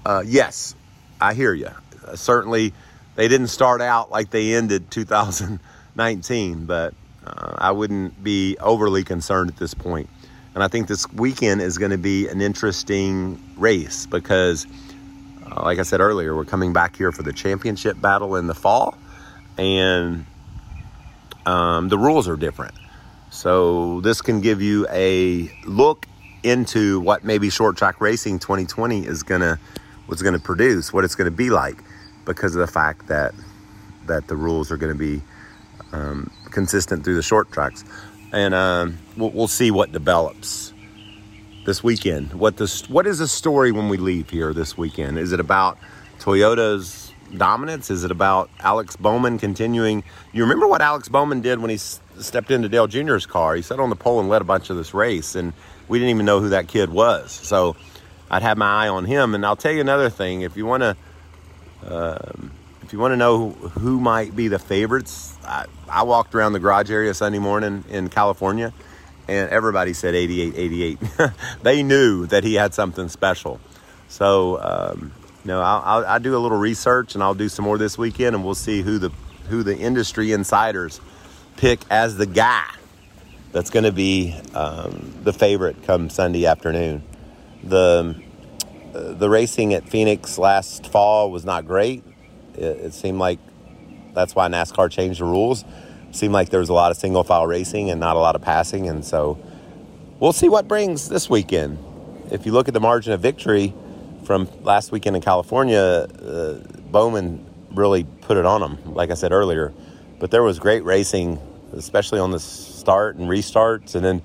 uh, 0.04 0.22
yes, 0.26 0.74
I 1.20 1.32
hear 1.34 1.54
you. 1.54 1.70
Uh, 2.06 2.16
certainly, 2.16 2.74
they 3.14 3.28
didn't 3.28 3.48
start 3.48 3.80
out 3.80 4.10
like 4.10 4.30
they 4.30 4.54
ended 4.54 4.90
2019, 4.90 6.66
but 6.66 6.92
uh, 7.26 7.54
I 7.56 7.72
wouldn't 7.72 8.22
be 8.22 8.58
overly 8.58 9.04
concerned 9.04 9.50
at 9.50 9.56
this 9.56 9.72
point. 9.72 10.10
And 10.56 10.64
I 10.64 10.68
think 10.68 10.88
this 10.88 11.06
weekend 11.12 11.60
is 11.60 11.76
going 11.76 11.90
to 11.90 11.98
be 11.98 12.28
an 12.28 12.40
interesting 12.40 13.38
race 13.58 14.06
because, 14.06 14.66
uh, 15.44 15.62
like 15.62 15.78
I 15.78 15.82
said 15.82 16.00
earlier, 16.00 16.34
we're 16.34 16.46
coming 16.46 16.72
back 16.72 16.96
here 16.96 17.12
for 17.12 17.22
the 17.22 17.34
championship 17.34 18.00
battle 18.00 18.36
in 18.36 18.46
the 18.46 18.54
fall, 18.54 18.96
and 19.58 20.24
um, 21.44 21.90
the 21.90 21.98
rules 21.98 22.26
are 22.26 22.38
different. 22.38 22.72
So 23.28 24.00
this 24.00 24.22
can 24.22 24.40
give 24.40 24.62
you 24.62 24.86
a 24.90 25.52
look 25.66 26.06
into 26.42 27.00
what 27.00 27.22
maybe 27.22 27.50
short 27.50 27.76
track 27.76 28.00
racing 28.00 28.38
2020 28.38 29.06
is 29.06 29.22
gonna 29.24 29.58
was 30.08 30.22
gonna 30.22 30.38
produce, 30.38 30.90
what 30.90 31.04
it's 31.04 31.16
gonna 31.16 31.30
be 31.30 31.50
like, 31.50 31.76
because 32.24 32.54
of 32.56 32.60
the 32.60 32.72
fact 32.72 33.08
that 33.08 33.34
that 34.06 34.26
the 34.26 34.36
rules 34.36 34.70
are 34.70 34.78
going 34.78 34.92
to 34.92 34.98
be 34.98 35.20
um, 35.92 36.30
consistent 36.50 37.04
through 37.04 37.16
the 37.16 37.22
short 37.22 37.52
tracks, 37.52 37.84
and 38.36 38.54
um, 38.54 38.98
we'll, 39.16 39.30
we'll, 39.30 39.48
see 39.48 39.70
what 39.70 39.92
develops 39.92 40.74
this 41.64 41.82
weekend. 41.82 42.34
What 42.34 42.58
this 42.58 42.88
what 42.90 43.06
is 43.06 43.18
the 43.18 43.28
story 43.28 43.72
when 43.72 43.88
we 43.88 43.96
leave 43.96 44.28
here 44.28 44.52
this 44.52 44.76
weekend? 44.76 45.18
Is 45.18 45.32
it 45.32 45.40
about 45.40 45.78
Toyota's 46.18 47.14
dominance? 47.34 47.90
Is 47.90 48.04
it 48.04 48.10
about 48.10 48.50
Alex 48.60 48.94
Bowman 48.94 49.38
continuing? 49.38 50.04
You 50.34 50.42
remember 50.42 50.66
what 50.66 50.82
Alex 50.82 51.08
Bowman 51.08 51.40
did 51.40 51.60
when 51.60 51.70
he 51.70 51.76
s- 51.76 51.98
stepped 52.18 52.50
into 52.50 52.68
Dale 52.68 52.86
Jr.'s 52.86 53.24
car? 53.24 53.56
He 53.56 53.62
sat 53.62 53.80
on 53.80 53.88
the 53.88 53.96
pole 53.96 54.20
and 54.20 54.28
led 54.28 54.42
a 54.42 54.44
bunch 54.44 54.68
of 54.68 54.76
this 54.76 54.92
race, 54.92 55.34
and 55.34 55.54
we 55.88 55.98
didn't 55.98 56.10
even 56.10 56.26
know 56.26 56.40
who 56.40 56.50
that 56.50 56.68
kid 56.68 56.90
was. 56.90 57.32
So 57.32 57.74
I'd 58.30 58.42
have 58.42 58.58
my 58.58 58.84
eye 58.84 58.88
on 58.88 59.06
him. 59.06 59.34
And 59.34 59.46
I'll 59.46 59.56
tell 59.56 59.72
you 59.72 59.80
another 59.80 60.10
thing: 60.10 60.42
if 60.42 60.58
you 60.58 60.66
want 60.66 60.82
to. 60.82 60.96
Um, 61.86 62.50
if 62.86 62.92
you 62.92 63.00
want 63.00 63.10
to 63.10 63.16
know 63.16 63.50
who, 63.50 63.98
might 63.98 64.36
be 64.36 64.46
the 64.46 64.60
favorites, 64.60 65.36
I, 65.44 65.66
I, 65.88 66.04
walked 66.04 66.36
around 66.36 66.52
the 66.52 66.60
garage 66.60 66.88
area 66.88 67.12
Sunday 67.14 67.40
morning 67.40 67.82
in 67.88 68.08
California 68.08 68.72
and 69.26 69.50
everybody 69.50 69.92
said 69.92 70.14
88, 70.14 70.54
88. 70.56 70.98
they 71.64 71.82
knew 71.82 72.26
that 72.26 72.44
he 72.44 72.54
had 72.54 72.74
something 72.74 73.08
special. 73.08 73.58
So, 74.06 74.62
um, 74.62 75.12
I'll, 75.48 75.82
I'll, 75.84 76.06
I'll, 76.06 76.20
do 76.20 76.36
a 76.36 76.38
little 76.38 76.58
research 76.58 77.14
and 77.14 77.24
I'll 77.24 77.34
do 77.34 77.48
some 77.48 77.64
more 77.64 77.76
this 77.76 77.98
weekend 77.98 78.36
and 78.36 78.44
we'll 78.44 78.54
see 78.54 78.82
who 78.82 79.00
the, 79.00 79.10
who 79.48 79.64
the 79.64 79.76
industry 79.76 80.30
insiders 80.30 81.00
pick 81.56 81.80
as 81.90 82.16
the 82.16 82.26
guy 82.26 82.70
that's 83.50 83.70
going 83.70 83.84
to 83.84 83.92
be 83.92 84.32
um, 84.54 85.12
the 85.24 85.32
favorite 85.32 85.82
come 85.82 86.08
Sunday 86.08 86.46
afternoon. 86.46 87.02
The, 87.64 88.14
uh, 88.94 89.12
the 89.14 89.28
racing 89.28 89.74
at 89.74 89.88
Phoenix 89.88 90.38
last 90.38 90.86
fall 90.92 91.32
was 91.32 91.44
not 91.44 91.66
great. 91.66 92.04
It, 92.56 92.86
it 92.86 92.94
seemed 92.94 93.18
like 93.18 93.38
that's 94.14 94.34
why 94.34 94.48
NASCAR 94.48 94.90
changed 94.90 95.20
the 95.20 95.24
rules. 95.24 95.64
It 96.08 96.16
seemed 96.16 96.32
like 96.32 96.48
there 96.48 96.60
was 96.60 96.68
a 96.68 96.74
lot 96.74 96.90
of 96.90 96.96
single 96.96 97.24
file 97.24 97.46
racing 97.46 97.90
and 97.90 98.00
not 98.00 98.16
a 98.16 98.18
lot 98.18 98.34
of 98.34 98.42
passing, 98.42 98.88
and 98.88 99.04
so 99.04 99.38
we'll 100.20 100.32
see 100.32 100.48
what 100.48 100.66
brings 100.66 101.08
this 101.08 101.28
weekend. 101.28 101.78
If 102.30 102.46
you 102.46 102.52
look 102.52 102.68
at 102.68 102.74
the 102.74 102.80
margin 102.80 103.12
of 103.12 103.20
victory 103.20 103.74
from 104.24 104.48
last 104.62 104.90
weekend 104.90 105.16
in 105.16 105.22
California, 105.22 105.78
uh, 105.78 106.54
Bowman 106.90 107.44
really 107.72 108.04
put 108.22 108.36
it 108.36 108.46
on 108.46 108.60
them, 108.60 108.94
like 108.94 109.10
I 109.10 109.14
said 109.14 109.32
earlier. 109.32 109.72
But 110.18 110.30
there 110.30 110.42
was 110.42 110.58
great 110.58 110.82
racing, 110.84 111.38
especially 111.72 112.18
on 112.18 112.30
the 112.30 112.40
start 112.40 113.16
and 113.16 113.28
restarts, 113.28 113.94
and 113.94 114.04
then 114.04 114.22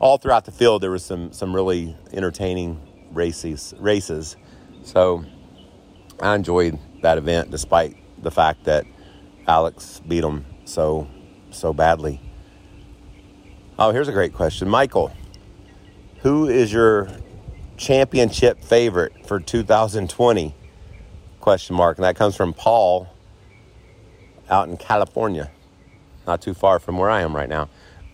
all 0.00 0.16
throughout 0.18 0.44
the 0.46 0.52
field 0.52 0.82
there 0.82 0.90
was 0.90 1.04
some 1.04 1.32
some 1.32 1.54
really 1.54 1.96
entertaining 2.12 2.80
races. 3.12 3.74
Races, 3.78 4.36
so 4.82 5.24
I 6.20 6.34
enjoyed 6.34 6.78
that 7.04 7.18
event, 7.18 7.50
despite 7.50 7.96
the 8.22 8.30
fact 8.30 8.64
that 8.64 8.84
Alex 9.46 10.00
beat 10.06 10.24
him 10.24 10.44
so 10.64 11.08
so 11.50 11.72
badly. 11.72 12.20
Oh, 13.78 13.92
here's 13.92 14.08
a 14.08 14.12
great 14.12 14.32
question, 14.32 14.68
Michael. 14.68 15.12
Who 16.22 16.48
is 16.48 16.72
your 16.72 17.08
championship 17.76 18.62
favorite 18.62 19.26
for 19.26 19.38
2020? 19.38 20.54
Question 21.40 21.76
mark, 21.76 21.98
and 21.98 22.04
that 22.04 22.16
comes 22.16 22.34
from 22.34 22.54
Paul 22.54 23.08
out 24.48 24.68
in 24.68 24.76
California, 24.76 25.50
not 26.26 26.40
too 26.40 26.54
far 26.54 26.78
from 26.78 26.98
where 26.98 27.10
I 27.10 27.20
am 27.20 27.36
right 27.36 27.48
now. 27.48 27.68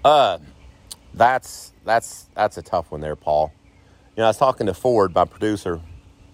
Uh, 0.04 0.38
that's 1.14 1.72
that's 1.84 2.28
that's 2.34 2.58
a 2.58 2.62
tough 2.62 2.90
one 2.90 3.00
there, 3.00 3.16
Paul. 3.16 3.52
You 4.16 4.22
know, 4.22 4.24
I 4.24 4.30
was 4.30 4.38
talking 4.38 4.66
to 4.66 4.74
Ford, 4.74 5.14
my 5.14 5.24
producer, 5.24 5.80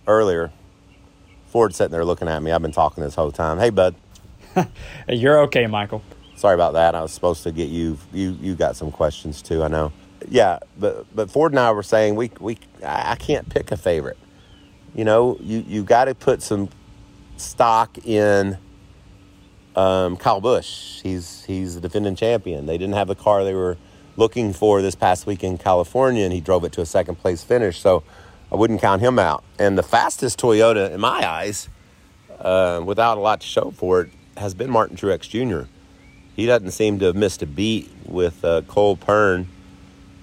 earlier, 0.07 0.53
Ford's 1.57 1.79
sitting 1.79 1.93
there 1.93 2.05
looking 2.05 2.29
at 2.29 2.43
me. 2.43 2.53
I've 2.53 2.61
been 2.61 2.71
talking 2.71 3.03
this 3.03 3.15
whole 3.15 3.33
time. 3.33 3.59
Hey, 3.59 3.71
bud. 3.71 3.95
You're 5.09 5.39
okay, 5.45 5.67
Michael. 5.67 6.03
Sorry 6.35 6.55
about 6.55 6.75
that. 6.75 6.95
I 6.95 7.01
was 7.01 7.13
supposed 7.13 7.45
to 7.45 7.51
get 7.51 7.71
you. 7.71 7.97
You 8.13 8.37
you 8.43 8.55
got 8.55 8.77
some 8.77 8.93
questions 8.93 9.41
too. 9.41 9.63
I 9.63 9.69
know. 9.69 9.91
Yeah, 10.29 10.59
but 10.79 11.07
but 11.17 11.31
Ford 11.31 11.53
and 11.53 11.59
I 11.59 11.73
were 11.73 11.83
saying 11.83 12.15
we 12.15 12.31
we 12.41 12.59
I 12.85 13.17
can't 13.17 13.49
pick 13.49 13.73
a 13.73 13.79
favorite. 13.79 14.19
You 14.95 15.07
know, 15.07 15.39
you 15.41 15.65
you 15.67 15.83
got 15.83 16.05
to 16.05 16.15
put 16.15 16.43
some 16.43 16.69
stock 17.39 17.97
in 18.05 18.59
um, 19.77 20.19
Kyle 20.19 20.43
Busch. 20.43 21.01
He's 21.01 21.43
he's 21.47 21.75
the 21.77 21.81
defending 21.81 22.17
champion. 22.17 22.67
They 22.67 22.77
didn't 22.77 22.97
have 22.97 23.09
the 23.09 23.15
car 23.15 23.45
they 23.45 23.55
were 23.55 23.79
looking 24.19 24.53
for 24.53 24.83
this 24.83 24.95
past 24.95 25.25
week 25.25 25.43
in 25.43 25.57
California, 25.57 26.23
and 26.23 26.35
he 26.35 26.41
drove 26.43 26.65
it 26.65 26.73
to 26.73 26.83
a 26.83 26.87
second 26.87 27.15
place 27.15 27.43
finish. 27.43 27.81
So 27.81 28.03
I 28.53 28.57
wouldn't 28.57 28.81
count 28.81 29.03
him 29.03 29.19
out. 29.19 29.45
And 29.59 29.77
the 29.77 29.83
fastest 29.83 30.39
Toyota, 30.39 30.93
in 30.93 31.01
my 31.01 31.29
eyes, 31.29 31.69
uh, 32.39 32.83
without 32.85 33.19
a 33.19 33.21
lot 33.21 33.41
to 33.41 33.47
show 33.47 33.71
for 33.71 34.03
it, 34.03 34.11
has 34.37 34.55
been 34.55 34.71
Martin 34.71 34.97
Truex 34.97 35.29
Jr. 35.29 35.69
He 36.35 36.47
doesn't 36.47 36.73
seem 36.73 36.99
to 36.99 37.07
have 37.07 37.17
missed 37.17 37.43
a 37.43 37.47
beat 37.47 37.91
with 38.05 38.45
uh, 38.45 38.63
Cole 38.63 38.97
Pearn 38.97 39.49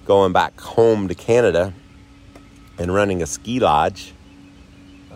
going 0.06 0.32
back 0.32 0.60
home 0.60 1.08
to 1.08 1.14
Canada 1.14 1.74
and 2.78 2.94
running 2.94 3.22
a 3.22 3.26
ski 3.26 3.60
lodge. 3.60 4.12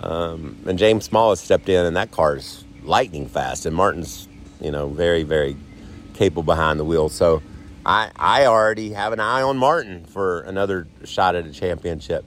Um, 0.02 0.58
and 0.66 0.78
James 0.78 1.04
Small 1.04 1.30
has 1.30 1.40
stepped 1.40 1.68
in, 1.68 1.86
and 1.86 1.96
that 1.96 2.10
car 2.10 2.36
is 2.36 2.64
lightning 2.82 3.26
fast. 3.26 3.66
And 3.66 3.74
Martin's, 3.74 4.28
you 4.60 4.70
know, 4.70 4.88
very, 4.88 5.22
very 5.22 5.56
capable 6.14 6.42
behind 6.42 6.80
the 6.80 6.84
wheel. 6.84 7.08
So 7.08 7.42
I, 7.86 8.10
I 8.16 8.46
already 8.46 8.92
have 8.92 9.12
an 9.12 9.20
eye 9.20 9.42
on 9.42 9.56
Martin 9.56 10.04
for 10.04 10.40
another 10.40 10.86
shot 11.04 11.34
at 11.34 11.46
a 11.46 11.52
championship. 11.52 12.24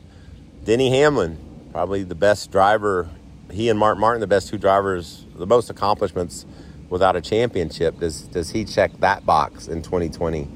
Denny 0.63 0.91
Hamlin, 0.91 1.39
probably 1.71 2.03
the 2.03 2.15
best 2.15 2.51
driver. 2.51 3.09
He 3.51 3.69
and 3.69 3.79
Mark 3.79 3.97
Martin, 3.97 4.21
the 4.21 4.27
best 4.27 4.49
two 4.49 4.59
drivers, 4.59 5.25
the 5.35 5.47
most 5.47 5.71
accomplishments 5.71 6.45
without 6.89 7.15
a 7.15 7.21
championship. 7.21 7.99
Does 7.99 8.21
does 8.21 8.51
he 8.51 8.63
check 8.63 8.91
that 8.99 9.25
box 9.25 9.67
in 9.67 9.81
2020? 9.81 10.47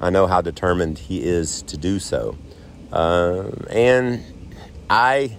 I 0.00 0.10
know 0.10 0.28
how 0.28 0.40
determined 0.40 0.98
he 0.98 1.24
is 1.24 1.62
to 1.62 1.76
do 1.76 1.98
so, 1.98 2.38
uh, 2.92 3.50
and 3.68 4.22
I 4.88 5.36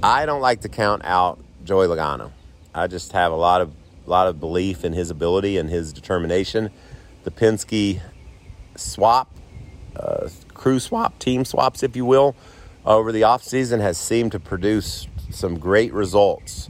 I 0.00 0.26
don't 0.26 0.40
like 0.40 0.60
to 0.60 0.68
count 0.68 1.02
out 1.04 1.40
Joey 1.64 1.88
Logano. 1.88 2.30
I 2.72 2.86
just 2.86 3.10
have 3.12 3.32
a 3.32 3.36
lot 3.36 3.60
of 3.60 3.72
lot 4.06 4.28
of 4.28 4.38
belief 4.38 4.84
in 4.84 4.92
his 4.92 5.10
ability 5.10 5.58
and 5.58 5.68
his 5.68 5.92
determination. 5.92 6.70
The 7.24 7.32
Penske 7.32 8.00
swap, 8.76 9.28
uh, 9.96 10.28
crew 10.52 10.78
swap, 10.78 11.18
team 11.18 11.44
swaps, 11.44 11.82
if 11.82 11.96
you 11.96 12.04
will, 12.04 12.36
over 12.84 13.12
the 13.12 13.22
offseason 13.22 13.80
has 13.80 13.96
seemed 13.96 14.32
to 14.32 14.40
produce 14.40 15.06
some 15.30 15.58
great 15.58 15.92
results 15.92 16.68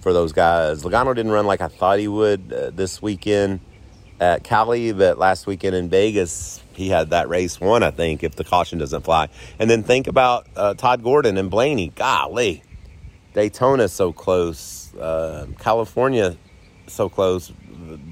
for 0.00 0.12
those 0.12 0.32
guys. 0.32 0.82
Logano 0.82 1.14
didn't 1.14 1.32
run 1.32 1.46
like 1.46 1.60
I 1.60 1.68
thought 1.68 1.98
he 1.98 2.08
would 2.08 2.52
uh, 2.52 2.70
this 2.70 3.02
weekend 3.02 3.60
at 4.18 4.42
Cali, 4.42 4.92
but 4.92 5.18
last 5.18 5.46
weekend 5.46 5.76
in 5.76 5.88
Vegas, 5.88 6.62
he 6.72 6.88
had 6.88 7.10
that 7.10 7.28
race 7.28 7.60
won, 7.60 7.82
I 7.82 7.90
think, 7.90 8.22
if 8.22 8.36
the 8.36 8.44
caution 8.44 8.78
doesn't 8.78 9.02
fly. 9.02 9.28
And 9.58 9.68
then 9.68 9.82
think 9.82 10.06
about 10.06 10.46
uh, 10.56 10.74
Todd 10.74 11.02
Gordon 11.02 11.36
and 11.36 11.50
Blaney. 11.50 11.88
Golly, 11.88 12.62
Daytona 13.34 13.88
so 13.88 14.12
close, 14.12 14.94
uh, 14.94 15.46
California 15.58 16.36
so 16.86 17.08
close, 17.08 17.52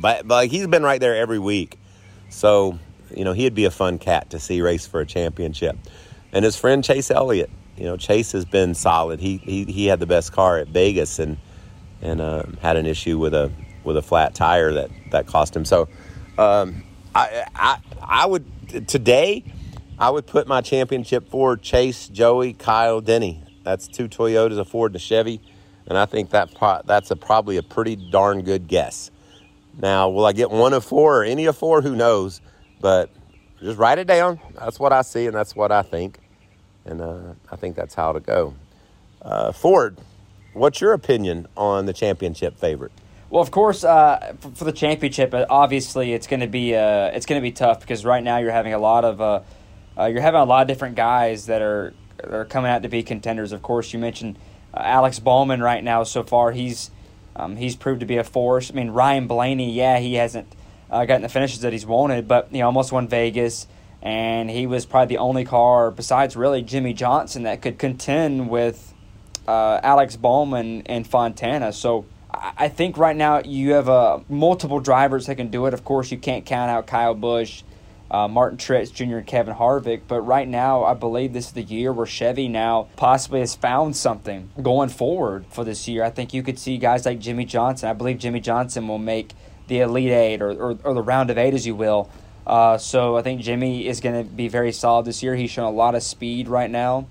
but, 0.01 0.27
but 0.29 0.49
he's 0.49 0.67
been 0.67 0.83
right 0.83 1.01
there 1.01 1.17
every 1.17 1.39
week. 1.39 1.79
So, 2.29 2.79
you 3.15 3.25
know, 3.25 3.33
he'd 3.33 3.55
be 3.55 3.65
a 3.65 3.71
fun 3.71 3.99
cat 3.99 4.31
to 4.31 4.39
see 4.39 4.61
race 4.61 4.87
for 4.87 5.01
a 5.01 5.07
championship 5.07 5.79
and 6.33 6.45
his 6.45 6.57
friend 6.57 6.85
Chase 6.85 7.11
Elliott. 7.11 7.51
You 7.77 7.85
know, 7.85 7.97
Chase 7.97 8.33
has 8.33 8.45
been 8.45 8.75
solid. 8.75 9.21
He 9.21 9.37
he, 9.39 9.65
he 9.65 9.87
had 9.87 10.01
the 10.01 10.07
best 10.07 10.33
car 10.33 10.59
at 10.59 10.69
Vegas 10.69 11.19
and 11.19 11.37
and 12.03 12.21
uh, 12.21 12.45
had 12.61 12.77
an 12.77 12.87
issue 12.87 13.19
with 13.19 13.35
a 13.35 13.53
with 13.85 13.97
a 13.97 14.03
flat 14.03 14.35
tire 14.35 14.73
that 14.73 14.91
that 15.11 15.27
cost 15.27 15.55
him. 15.55 15.65
So, 15.65 15.89
um, 16.37 16.83
I 17.15 17.45
I 17.55 17.79
I 18.03 18.27
would 18.27 18.89
today 18.89 19.45
I 19.99 20.11
would 20.11 20.27
put 20.27 20.47
my 20.47 20.61
championship 20.61 21.29
for 21.29 21.57
Chase, 21.57 22.09
Joey, 22.09 22.53
Kyle, 22.53 23.01
Denny. 23.01 23.43
That's 23.65 23.89
two 23.89 24.09
Toyotas, 24.09 24.59
a 24.59 24.65
Ford, 24.65 24.93
and 24.93 24.97
a 24.97 24.99
Chevy, 24.99 25.41
and 25.87 25.99
I 25.99 26.07
think 26.07 26.31
that 26.31 26.51
that's 26.87 27.11
a 27.11 27.17
probably 27.17 27.57
a 27.57 27.63
pretty 27.63 27.97
darn 27.97 28.43
good 28.43 28.67
guess. 28.67 29.11
Now, 29.81 30.09
will 30.09 30.25
I 30.25 30.33
get 30.33 30.51
one 30.51 30.73
of 30.73 30.85
four 30.85 31.21
or 31.21 31.25
any 31.25 31.47
of 31.47 31.57
four? 31.57 31.83
Who 31.83 31.95
knows? 31.95 32.41
But 32.81 33.11
just 33.61 33.79
write 33.79 33.99
it 33.99 34.07
down. 34.07 34.41
That's 34.55 34.79
what 34.79 34.93
I 34.93 35.03
see, 35.03 35.27
and 35.27 35.35
that's 35.35 35.57
what 35.57 35.73
I 35.73 35.83
think. 35.83 36.19
And 36.85 37.01
uh, 37.01 37.35
I 37.51 37.57
think 37.57 37.77
that's 37.77 37.95
how 37.95 38.13
to 38.13 38.21
go. 38.21 38.55
Uh, 39.21 39.53
Ford, 39.53 39.99
what's 40.53 40.81
your 40.81 40.93
opinion 40.93 41.47
on 41.57 41.87
the 41.87 41.93
championship 41.93 42.59
favorite? 42.59 42.93
Well, 43.31 43.43
of 43.43 43.51
course, 43.51 43.85
uh, 43.85 44.35
for, 44.55 44.65
the 44.65 44.73
championship, 44.73 45.35
uh, 45.35 45.45
obviously 45.51 46.15
it's 46.15 46.27
going 46.27 46.41
to 46.41 46.47
be 46.47 46.75
uh, 46.75 47.09
it's 47.09 47.27
going 47.27 47.41
to 47.41 47.43
be 47.43 47.53
tough 47.53 47.81
because 47.81 48.05
right 48.05 48.25
now 48.25 48.39
you're 48.39 48.53
having 48.53 48.73
a 48.73 48.79
lot 48.79 49.05
of 49.05 49.21
uh, 49.21 49.43
you're 50.07 50.23
having 50.23 50.41
a 50.41 50.45
lot 50.45 50.63
of 50.63 50.69
different 50.69 50.95
guys 50.95 51.47
that 51.47 51.61
are 51.61 51.93
are 52.25 52.47
coming 52.47 52.71
out 52.71 52.83
to 52.83 52.89
be 52.89 53.03
contenders. 53.03 53.53
Of 53.53 53.61
course, 53.61 53.93
you 53.93 53.99
mentioned 53.99 54.39
Alex 54.75 55.19
Bowman 55.19 55.61
right 55.61 55.85
now. 55.85 56.05
So 56.05 56.23
far, 56.23 56.53
he's 56.53 56.91
um, 57.37 57.57
he's 57.57 57.77
proved 57.77 58.01
to 58.01 58.07
be 58.07 58.17
a 58.17 58.25
force. 58.25 58.71
I 58.71 58.75
mean, 58.75 58.91
Ryan 58.91 59.27
Blaney, 59.27 59.73
yeah, 59.73 59.99
he 59.99 60.15
hasn't 60.15 60.51
uh, 60.91 61.05
gotten 61.05 61.23
the 61.23 61.29
finishes 61.29 61.61
that 61.61 61.73
he's 61.73 61.87
wanted, 61.87 62.29
but 62.29 62.49
he 62.51 62.63
almost 62.63 62.93
won 62.93 63.09
Vegas, 63.09 63.67
and 64.03 64.51
he 64.51 64.67
was 64.67 64.87
probably 64.87 65.17
the 65.17 65.21
only 65.21 65.45
car 65.45 65.91
besides 65.91 66.37
really 66.37 66.63
Jimmie 66.63 66.95
Johnson 66.95 67.43
that 67.45 67.63
could 67.63 67.79
contend 67.79 68.49
with 68.49 68.95
uh, 69.47 69.81
Alex 69.83 70.17
Bowman 70.17 70.83
and 70.87 71.07
Fontana. 71.07 71.73
So 71.73 72.05
I 72.31 72.69
think 72.69 72.99
right 72.99 73.17
now 73.17 73.41
you 73.45 73.73
have 73.73 73.89
uh, 73.89 74.21
multiple 74.29 74.81
drivers 74.81 75.27
that 75.27 75.37
can 75.37 75.49
do 75.49 75.67
it. 75.67 75.75
Of 75.75 75.85
course, 75.85 76.11
you 76.11 76.19
can't 76.19 76.45
count 76.45 76.71
out 76.71 76.87
Kyle 76.87 77.15
Busch, 77.15 77.63
uh, 78.11 78.29
Martin 78.29 78.59
Truex 78.59 78.93
Jr., 78.93 79.17
and 79.17 79.27
Kevin 79.27 79.55
Harvick. 79.55 80.03
But 80.07 80.21
right 80.21 80.47
now, 80.47 80.85
I 80.85 80.95
believe 80.95 81.33
this 81.33 81.47
is 81.47 81.53
the 81.53 81.63
year 81.63 81.93
where 81.93 82.07
Chevy 82.07 82.47
now 82.47 82.89
possibly 82.97 83.41
has 83.41 83.55
found 83.55 83.97
something 83.97 84.51
going 84.61 84.91
forward 84.91 85.47
for 85.49 85.65
this 85.65 85.89
year. 85.89 86.05
I 86.05 86.11
think 86.11 86.35
you 86.35 86.43
could 86.43 86.59
see 86.59 86.77
guys 86.77 87.07
like 87.07 87.19
Jimmie 87.19 87.47
Johnson. 87.47 87.89
I 87.89 87.95
believe 87.95 88.19
Jimmie 88.19 88.41
Johnson 88.41 88.87
will 88.87 88.99
make 88.99 89.33
the 89.69 89.81
Elite 89.81 90.11
Eight 90.11 90.43
or, 90.43 90.51
or, 90.51 90.79
or 90.83 90.95
the 90.95 91.03
round 91.03 91.31
of 91.31 91.39
eight, 91.39 91.55
as 91.55 91.67
you 91.67 91.75
will. 91.75 92.11
Uh, 92.47 92.79
so 92.79 93.17
I 93.17 93.23
think 93.23 93.43
Jimmie 93.43 93.87
is 93.87 94.01
going 94.01 94.25
to 94.25 94.29
be 94.29 94.49
very 94.49 94.73
solid 94.73 95.05
this 95.05 95.23
year. 95.23 95.37
He's 95.37 95.51
shown 95.51 95.67
a 95.67 95.77
lot 95.77 95.95
of 95.95 96.03
speed 96.03 96.49
right 96.49 96.71
now. 96.71 97.07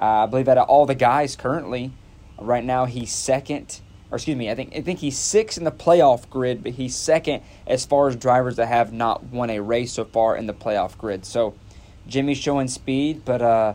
Uh, 0.00 0.24
I 0.24 0.26
believe 0.26 0.48
out 0.48 0.58
of 0.58 0.68
all 0.68 0.86
the 0.86 0.94
guys 0.94 1.36
currently, 1.36 1.92
right 2.38 2.64
now 2.64 2.84
he's 2.84 3.12
second 3.12 3.80
or 4.14 4.16
excuse 4.16 4.36
me, 4.36 4.48
I 4.48 4.54
think 4.54 4.76
I 4.76 4.80
think 4.80 5.00
he's 5.00 5.18
sixth 5.18 5.58
in 5.58 5.64
the 5.64 5.72
playoff 5.72 6.30
grid, 6.30 6.62
but 6.62 6.72
he's 6.72 6.94
second 6.94 7.42
as 7.66 7.84
far 7.84 8.06
as 8.06 8.14
drivers 8.14 8.54
that 8.56 8.66
have 8.66 8.92
not 8.92 9.24
won 9.24 9.50
a 9.50 9.58
race 9.58 9.94
so 9.94 10.04
far 10.04 10.36
in 10.36 10.46
the 10.46 10.54
playoff 10.54 10.96
grid. 10.96 11.24
So 11.24 11.54
Jimmie's 12.06 12.38
showing 12.38 12.68
speed, 12.68 13.24
but 13.24 13.42
uh, 13.42 13.74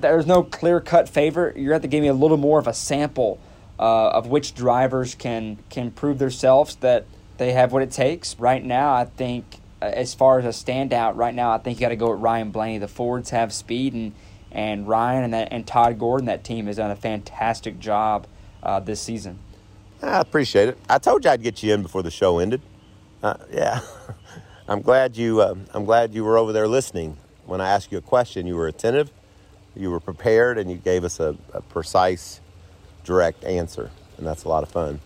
there's 0.00 0.26
no 0.26 0.42
clear 0.42 0.80
cut 0.80 1.08
favorite. 1.08 1.56
You're 1.56 1.66
going 1.66 1.68
to 1.68 1.74
have 1.74 1.82
to 1.82 1.88
give 1.88 2.02
me 2.02 2.08
a 2.08 2.14
little 2.14 2.36
more 2.36 2.58
of 2.58 2.66
a 2.66 2.74
sample 2.74 3.38
uh, 3.78 4.08
of 4.08 4.26
which 4.26 4.54
drivers 4.54 5.14
can 5.14 5.58
can 5.70 5.92
prove 5.92 6.18
themselves 6.18 6.74
that 6.76 7.04
they 7.38 7.52
have 7.52 7.72
what 7.72 7.82
it 7.82 7.90
takes. 7.90 8.38
Right 8.38 8.64
now, 8.64 8.94
I 8.94 9.04
think 9.04 9.60
uh, 9.80 9.86
as 9.86 10.14
far 10.14 10.38
as 10.38 10.44
a 10.44 10.48
standout, 10.48 11.16
right 11.16 11.34
now 11.34 11.50
I 11.50 11.58
think 11.58 11.78
you 11.78 11.82
got 11.82 11.90
to 11.90 11.96
go 11.96 12.12
with 12.12 12.20
Ryan 12.20 12.50
Blaney. 12.50 12.78
The 12.78 12.88
Fords 12.88 13.30
have 13.30 13.52
speed, 13.52 13.94
and 13.94 14.12
and 14.52 14.88
Ryan 14.88 15.24
and 15.24 15.34
that 15.34 15.48
and 15.50 15.66
Todd 15.66 15.98
Gordon, 15.98 16.26
that 16.26 16.44
team 16.44 16.66
has 16.66 16.76
done 16.76 16.90
a 16.90 16.96
fantastic 16.96 17.78
job 17.78 18.26
uh, 18.62 18.80
this 18.80 19.00
season. 19.00 19.38
I 20.02 20.20
appreciate 20.20 20.68
it. 20.68 20.78
I 20.88 20.98
told 20.98 21.24
you 21.24 21.30
I'd 21.30 21.42
get 21.42 21.62
you 21.62 21.74
in 21.74 21.82
before 21.82 22.02
the 22.02 22.10
show 22.10 22.38
ended. 22.38 22.62
Uh, 23.22 23.34
yeah, 23.50 23.80
I'm 24.68 24.82
glad 24.82 25.16
you. 25.16 25.40
Uh, 25.40 25.54
I'm 25.74 25.84
glad 25.84 26.14
you 26.14 26.24
were 26.24 26.38
over 26.38 26.52
there 26.52 26.68
listening. 26.68 27.16
When 27.44 27.60
I 27.60 27.68
asked 27.70 27.92
you 27.92 27.98
a 27.98 28.02
question, 28.02 28.46
you 28.46 28.56
were 28.56 28.66
attentive, 28.66 29.10
you 29.74 29.90
were 29.90 30.00
prepared, 30.00 30.58
and 30.58 30.70
you 30.70 30.76
gave 30.76 31.04
us 31.04 31.20
a, 31.20 31.36
a 31.52 31.60
precise, 31.60 32.40
direct 33.04 33.44
answer, 33.44 33.90
and 34.18 34.26
that's 34.26 34.44
a 34.44 34.48
lot 34.48 34.62
of 34.62 34.70
fun. 34.70 35.00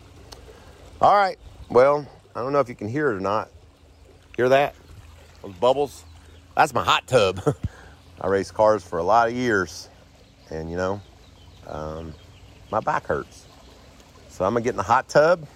All 1.01 1.15
right. 1.15 1.39
Well, 1.69 2.07
I 2.35 2.43
don't 2.43 2.53
know 2.53 2.61
if 2.61 2.69
you 2.69 2.77
can 2.77 2.89
hear 2.89 3.11
it 3.11 3.17
or 3.17 3.21
not. 3.21 3.51
Hear 4.37 4.49
that? 4.51 4.75
Those 5.43 5.55
bubbles? 5.55 6.05
That's 6.55 6.73
my 6.73 6.85
hot 6.85 7.07
tub. 7.07 7.41
I 8.21 8.29
raced 8.29 8.55
cars 8.55 8.85
for 8.85 8.99
a 8.99 9.03
lot 9.03 9.29
of 9.29 9.35
years, 9.35 9.89
and 10.51 10.71
you 10.71 10.77
know, 10.77 11.01
um, 11.67 12.15
my 12.71 12.81
back 12.81 13.07
hurts. 13.07 13.47
So 14.29 14.45
I'm 14.45 14.53
gonna 14.53 14.63
get 14.63 14.71
in 14.71 14.77
the 14.77 14.83
hot 14.83 15.09
tub. 15.09 15.47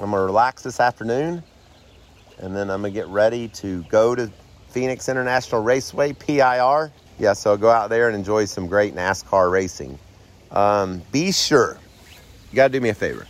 I'm 0.00 0.10
gonna 0.10 0.22
relax 0.22 0.62
this 0.62 0.78
afternoon, 0.78 1.42
and 2.38 2.54
then 2.54 2.70
I'm 2.70 2.82
gonna 2.82 2.92
get 2.92 3.08
ready 3.08 3.48
to 3.48 3.82
go 3.84 4.14
to 4.14 4.30
Phoenix 4.68 5.08
International 5.08 5.62
Raceway 5.62 6.12
(PIR). 6.12 6.92
Yeah, 7.18 7.32
so 7.32 7.50
I'll 7.50 7.56
go 7.56 7.70
out 7.70 7.90
there 7.90 8.06
and 8.06 8.16
enjoy 8.16 8.44
some 8.44 8.68
great 8.68 8.94
NASCAR 8.94 9.50
racing. 9.50 9.98
Um, 10.52 11.02
be 11.10 11.32
sure, 11.32 11.76
you 12.50 12.56
gotta 12.56 12.72
do 12.72 12.80
me 12.80 12.90
a 12.90 12.94
favor. 12.94 13.26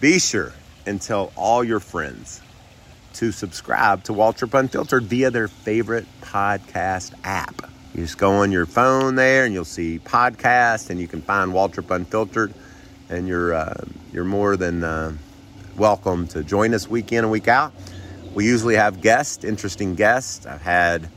Be 0.00 0.18
sure 0.18 0.52
and 0.88 1.00
tell 1.00 1.30
all 1.36 1.62
your 1.62 1.80
friends 1.80 2.40
to 3.14 3.30
subscribe 3.30 4.04
to 4.04 4.12
Waltrip 4.12 4.58
Unfiltered 4.58 5.04
via 5.04 5.30
their 5.30 5.48
favorite 5.48 6.06
podcast 6.22 7.12
app. 7.24 7.70
You 7.94 8.02
just 8.02 8.18
go 8.18 8.32
on 8.32 8.52
your 8.52 8.66
phone 8.66 9.14
there 9.14 9.44
and 9.44 9.52
you'll 9.52 9.64
see 9.64 9.98
podcast 9.98 10.90
and 10.90 11.00
you 11.00 11.06
can 11.06 11.20
find 11.20 11.52
Waltrip 11.52 11.94
Unfiltered 11.94 12.54
and 13.08 13.28
you're 13.28 13.54
uh, 13.54 13.84
you're 14.12 14.24
more 14.24 14.56
than 14.56 14.82
uh, 14.82 15.12
welcome 15.76 16.26
to 16.28 16.42
join 16.42 16.74
us 16.74 16.88
week 16.88 17.12
in 17.12 17.20
and 17.20 17.30
week 17.30 17.48
out. 17.48 17.72
We 18.34 18.46
usually 18.46 18.76
have 18.76 19.00
guests, 19.00 19.44
interesting 19.44 19.94
guests. 19.94 20.46
I've 20.46 20.62
had 20.62 21.08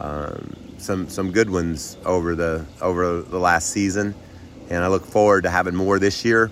um, 0.00 0.74
some 0.78 1.08
some 1.08 1.32
good 1.32 1.50
ones 1.50 1.96
over 2.04 2.34
the 2.34 2.66
over 2.80 3.22
the 3.22 3.38
last 3.38 3.70
season, 3.70 4.14
and 4.70 4.82
I 4.82 4.88
look 4.88 5.06
forward 5.06 5.44
to 5.44 5.50
having 5.50 5.74
more 5.74 5.98
this 5.98 6.24
year. 6.24 6.50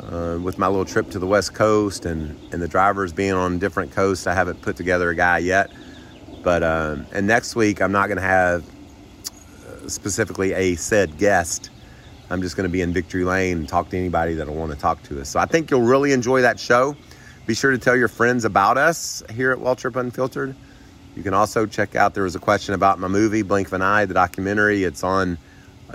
Uh, 0.00 0.38
with 0.42 0.58
my 0.58 0.66
little 0.66 0.84
trip 0.84 1.10
to 1.10 1.18
the 1.18 1.26
West 1.26 1.54
Coast 1.54 2.06
and, 2.06 2.38
and 2.52 2.62
the 2.62 2.68
drivers 2.68 3.12
being 3.12 3.32
on 3.32 3.58
different 3.58 3.92
coasts, 3.92 4.26
I 4.26 4.34
haven't 4.34 4.62
put 4.62 4.76
together 4.76 5.10
a 5.10 5.14
guy 5.14 5.38
yet. 5.38 5.70
But 6.42 6.62
um, 6.62 7.06
and 7.12 7.26
next 7.26 7.54
week 7.54 7.82
I'm 7.82 7.92
not 7.92 8.06
going 8.06 8.16
to 8.16 8.22
have 8.22 8.64
uh, 8.64 9.88
specifically 9.88 10.52
a 10.54 10.74
said 10.76 11.18
guest 11.18 11.70
I'm 12.30 12.42
just 12.42 12.56
going 12.56 12.68
to 12.68 12.72
be 12.72 12.80
in 12.80 12.92
Victory 12.92 13.24
Lane 13.24 13.58
and 13.58 13.68
talk 13.68 13.90
to 13.90 13.98
anybody 13.98 14.34
that'll 14.34 14.54
want 14.54 14.70
to 14.70 14.78
talk 14.78 15.02
to 15.04 15.20
us. 15.20 15.28
So 15.28 15.40
I 15.40 15.46
think 15.46 15.70
you'll 15.70 15.82
really 15.82 16.12
enjoy 16.12 16.42
that 16.42 16.60
show. 16.60 16.96
Be 17.46 17.54
sure 17.54 17.72
to 17.72 17.78
tell 17.78 17.96
your 17.96 18.06
friends 18.06 18.44
about 18.44 18.78
us 18.78 19.24
here 19.30 19.50
at 19.50 19.58
Waltrip 19.58 19.96
Unfiltered. 19.96 20.54
You 21.16 21.24
can 21.24 21.34
also 21.34 21.66
check 21.66 21.96
out, 21.96 22.14
there 22.14 22.22
was 22.22 22.36
a 22.36 22.40
question 22.40 22.74
about 22.74 23.00
my 23.00 23.08
movie, 23.08 23.42
Blink 23.42 23.66
of 23.66 23.72
an 23.72 23.82
Eye, 23.82 24.04
the 24.04 24.14
documentary. 24.14 24.84
It's 24.84 25.02
on 25.02 25.38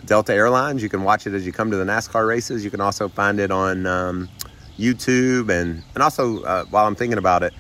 Delta 0.06 0.34
Airlines. 0.34 0.84
You 0.84 0.90
can 0.90 1.04
watch 1.04 1.28
it 1.28 1.34
as 1.34 1.46
you 1.46 1.52
come 1.52 1.72
to 1.72 1.78
the 1.78 1.86
NASCAR 1.86 2.28
races. 2.28 2.64
You 2.64 2.72
can 2.72 2.82
also 2.82 3.08
find 3.08 3.40
it 3.40 3.52
on 3.52 3.86
um, 3.86 4.30
YouTube. 4.78 5.50
And, 5.50 5.84
and 5.94 6.04
also, 6.04 6.44
uh, 6.44 6.66
while 6.66 6.86
I'm 6.88 6.96
thinking 6.96 7.18
about 7.18 7.44
it, 7.44 7.54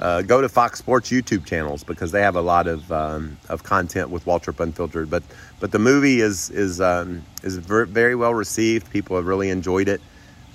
uh, 0.00 0.22
go 0.22 0.40
to 0.40 0.48
Fox 0.48 0.78
Sports 0.78 1.10
YouTube 1.10 1.46
channels 1.46 1.84
because 1.84 2.10
they 2.10 2.22
have 2.22 2.34
a 2.34 2.40
lot 2.40 2.66
of 2.66 2.90
um, 2.90 3.36
of 3.48 3.62
content 3.62 4.10
with 4.10 4.24
Waltrip 4.24 4.58
Unfiltered. 4.58 5.08
But 5.08 5.22
but 5.60 5.70
the 5.70 5.78
movie 5.78 6.20
is 6.20 6.50
is 6.50 6.80
um, 6.80 7.22
is 7.44 7.56
very 7.58 8.16
well 8.16 8.34
received. 8.34 8.90
People 8.90 9.14
have 9.16 9.26
really 9.26 9.48
enjoyed 9.48 9.88
it, 9.88 10.00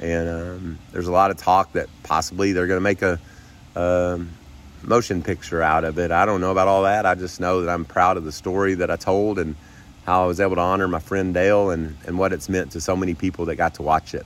and 0.01 0.27
um, 0.27 0.79
there's 0.91 1.07
a 1.07 1.13
lot 1.13 1.31
of 1.31 1.37
talk 1.37 1.71
that 1.73 1.87
possibly 2.03 2.51
they're 2.51 2.67
going 2.67 2.77
to 2.77 2.81
make 2.81 3.01
a, 3.01 3.17
a 3.75 4.15
um, 4.15 4.31
motion 4.83 5.23
picture 5.23 5.61
out 5.61 5.85
of 5.85 5.97
it. 5.97 6.11
I 6.11 6.25
don't 6.25 6.41
know 6.41 6.51
about 6.51 6.67
all 6.67 6.83
that. 6.83 7.05
I 7.05 7.15
just 7.15 7.39
know 7.39 7.61
that 7.61 7.71
I'm 7.71 7.85
proud 7.85 8.17
of 8.17 8.25
the 8.25 8.33
story 8.33 8.73
that 8.75 8.91
I 8.91 8.97
told 8.97 9.39
and 9.39 9.55
how 10.07 10.23
I 10.23 10.25
was 10.25 10.39
able 10.39 10.55
to 10.55 10.61
honor 10.61 10.87
my 10.87 10.99
friend 10.99 11.33
Dale 11.33 11.69
and 11.69 11.97
and 12.07 12.17
what 12.17 12.31
it's 12.31 12.47
meant 12.47 12.71
to 12.71 12.81
so 12.81 12.95
many 12.95 13.13
people 13.13 13.45
that 13.45 13.57
got 13.57 13.75
to 13.75 13.83
watch 13.83 14.15
it. 14.15 14.25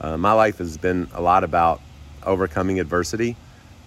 Uh, 0.00 0.16
my 0.16 0.32
life 0.32 0.58
has 0.58 0.78
been 0.78 1.08
a 1.12 1.20
lot 1.20 1.44
about 1.44 1.82
overcoming 2.24 2.80
adversity 2.80 3.36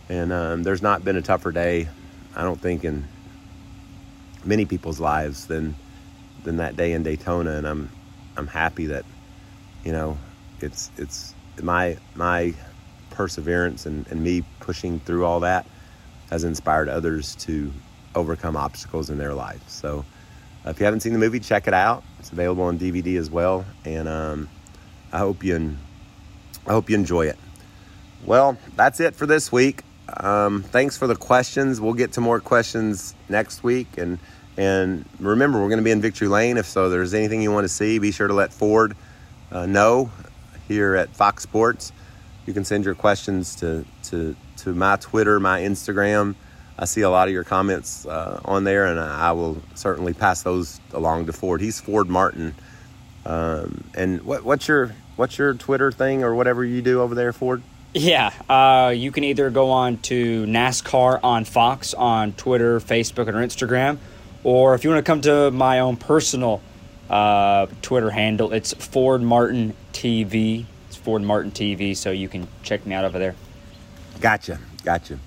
and 0.10 0.32
um, 0.32 0.64
there's 0.64 0.84
not 0.84 1.04
been 1.04 1.16
a 1.18 1.22
tougher 1.22 1.52
day, 1.52 1.90
I 2.36 2.44
don't 2.44 2.62
think, 2.62 2.86
in 2.86 3.08
many 4.46 4.66
people's 4.66 5.00
lives 5.00 5.48
than 5.48 5.76
than 6.44 6.58
that 6.58 6.78
day 6.78 6.94
in 6.94 7.02
Daytona. 7.02 7.54
And 7.54 7.68
I'm 7.68 7.90
I'm 8.38 8.48
happy 8.48 8.86
that 8.86 9.04
you 9.84 9.92
know 9.92 10.20
it's 10.62 10.92
it's 10.98 11.34
my 11.64 11.98
my 12.14 12.54
perseverance 13.10 13.88
and, 13.88 14.06
and 14.12 14.24
me 14.24 14.44
pushing 14.60 15.00
through 15.00 15.26
all 15.26 15.40
that 15.40 15.66
has 16.30 16.44
inspired 16.44 16.90
others 16.90 17.36
to 17.38 17.74
overcome 18.14 18.56
obstacles 18.56 19.10
in 19.10 19.18
their 19.18 19.34
life. 19.34 19.68
So 19.68 20.06
if 20.70 20.80
you 20.80 20.86
haven't 20.86 21.02
seen 21.02 21.14
the 21.14 21.20
movie, 21.20 21.40
check 21.40 21.68
it 21.68 21.74
out. 21.74 22.04
It's 22.20 22.32
available 22.32 22.64
on 22.64 22.80
DVD 22.80 23.18
as 23.18 23.30
well, 23.30 23.66
and 23.86 24.08
um, 24.08 24.50
I 25.12 25.20
hope 25.20 25.44
you 25.44 25.76
I 26.66 26.72
hope 26.72 26.90
you 26.90 26.96
enjoy 26.96 27.28
it. 27.28 27.38
Well, 28.26 28.58
that's 28.76 29.00
it 29.00 29.16
for 29.16 29.26
this 29.26 29.52
week. 29.52 29.84
Um, 30.18 30.64
thanks 30.64 30.98
for 30.98 31.08
the 31.08 31.16
questions. 31.16 31.80
We'll 31.80 31.94
get 31.94 32.14
to 32.14 32.22
more 32.22 32.40
questions 32.40 33.14
next 33.30 33.64
week. 33.64 33.98
And 33.98 34.20
and 34.58 35.06
remember, 35.20 35.60
we're 35.62 35.70
going 35.70 35.80
to 35.80 35.84
be 35.84 35.92
in 35.92 36.02
Victory 36.02 36.28
Lane. 36.28 36.58
If 36.58 36.66
so, 36.66 36.90
there's 36.90 37.14
anything 37.14 37.42
you 37.42 37.52
want 37.52 37.66
to 37.66 37.70
see, 37.70 38.00
be 38.00 38.12
sure 38.12 38.28
to 38.28 38.34
let 38.34 38.52
Ford 38.52 38.96
uh, 39.52 39.66
know 39.66 40.12
here 40.68 40.96
at 40.96 41.16
Fox 41.16 41.44
Sports. 41.44 41.92
You 42.46 42.54
can 42.54 42.66
send 42.66 42.86
your 42.86 42.96
questions 42.96 43.56
to 43.58 43.86
to 44.06 44.36
to 44.58 44.74
my 44.74 44.96
Twitter, 44.98 45.40
my 45.40 45.62
Instagram. 45.62 46.36
I 46.80 46.86
see 46.86 47.02
a 47.02 47.10
lot 47.10 47.28
of 47.28 47.34
your 47.34 47.44
comments 47.44 48.06
uh, 48.06 48.40
on 48.46 48.64
there, 48.64 48.86
and 48.86 49.00
I 49.00 49.32
will 49.32 49.62
certainly 49.74 50.14
pass 50.14 50.44
those 50.44 50.80
along 50.94 51.26
to 51.26 51.34
Ford. 51.34 51.60
He's 51.60 51.80
Ford 51.80 52.08
Martin. 52.08 52.54
Um, 53.26 53.84
and 53.96 54.22
what, 54.22 54.44
what's 54.44 54.68
your 54.68 54.96
what's 55.16 55.38
your 55.38 55.54
Twitter 55.54 55.92
thing 55.92 56.24
or 56.24 56.36
whatever 56.36 56.64
you 56.64 56.82
do 56.82 57.02
over 57.02 57.16
there, 57.16 57.34
Ford? 57.34 57.64
Yeah, 57.94 58.32
uh, 58.48 58.92
you 58.96 59.12
can 59.12 59.24
either 59.24 59.50
go 59.50 59.72
on 59.72 59.98
to 60.04 60.46
NASCAR 60.46 61.20
on 61.24 61.46
Fox 61.46 61.94
on 61.96 62.34
Twitter, 62.34 62.80
Facebook, 62.80 63.28
or 63.28 63.34
Instagram, 63.34 63.98
or 64.44 64.76
if 64.76 64.84
you 64.84 64.92
want 64.92 65.04
to 65.04 65.10
come 65.10 65.22
to 65.22 65.50
my 65.50 65.80
own 65.80 65.98
personal 65.98 66.62
uh, 67.10 67.66
Twitter 67.82 68.12
handle, 68.12 68.54
it's 68.54 68.74
Ford 68.74 69.24
Martin 69.24 69.74
TV. 69.94 70.66
It's 70.88 70.96
Ford 70.96 71.24
Martin 71.24 71.52
TV, 71.52 71.98
so 71.98 72.12
you 72.12 72.30
can 72.30 72.48
check 72.62 72.86
me 72.86 72.94
out 72.94 73.04
over 73.04 73.18
there. 73.18 73.36
Gotcha, 74.22 74.60
gotcha. 74.84 75.18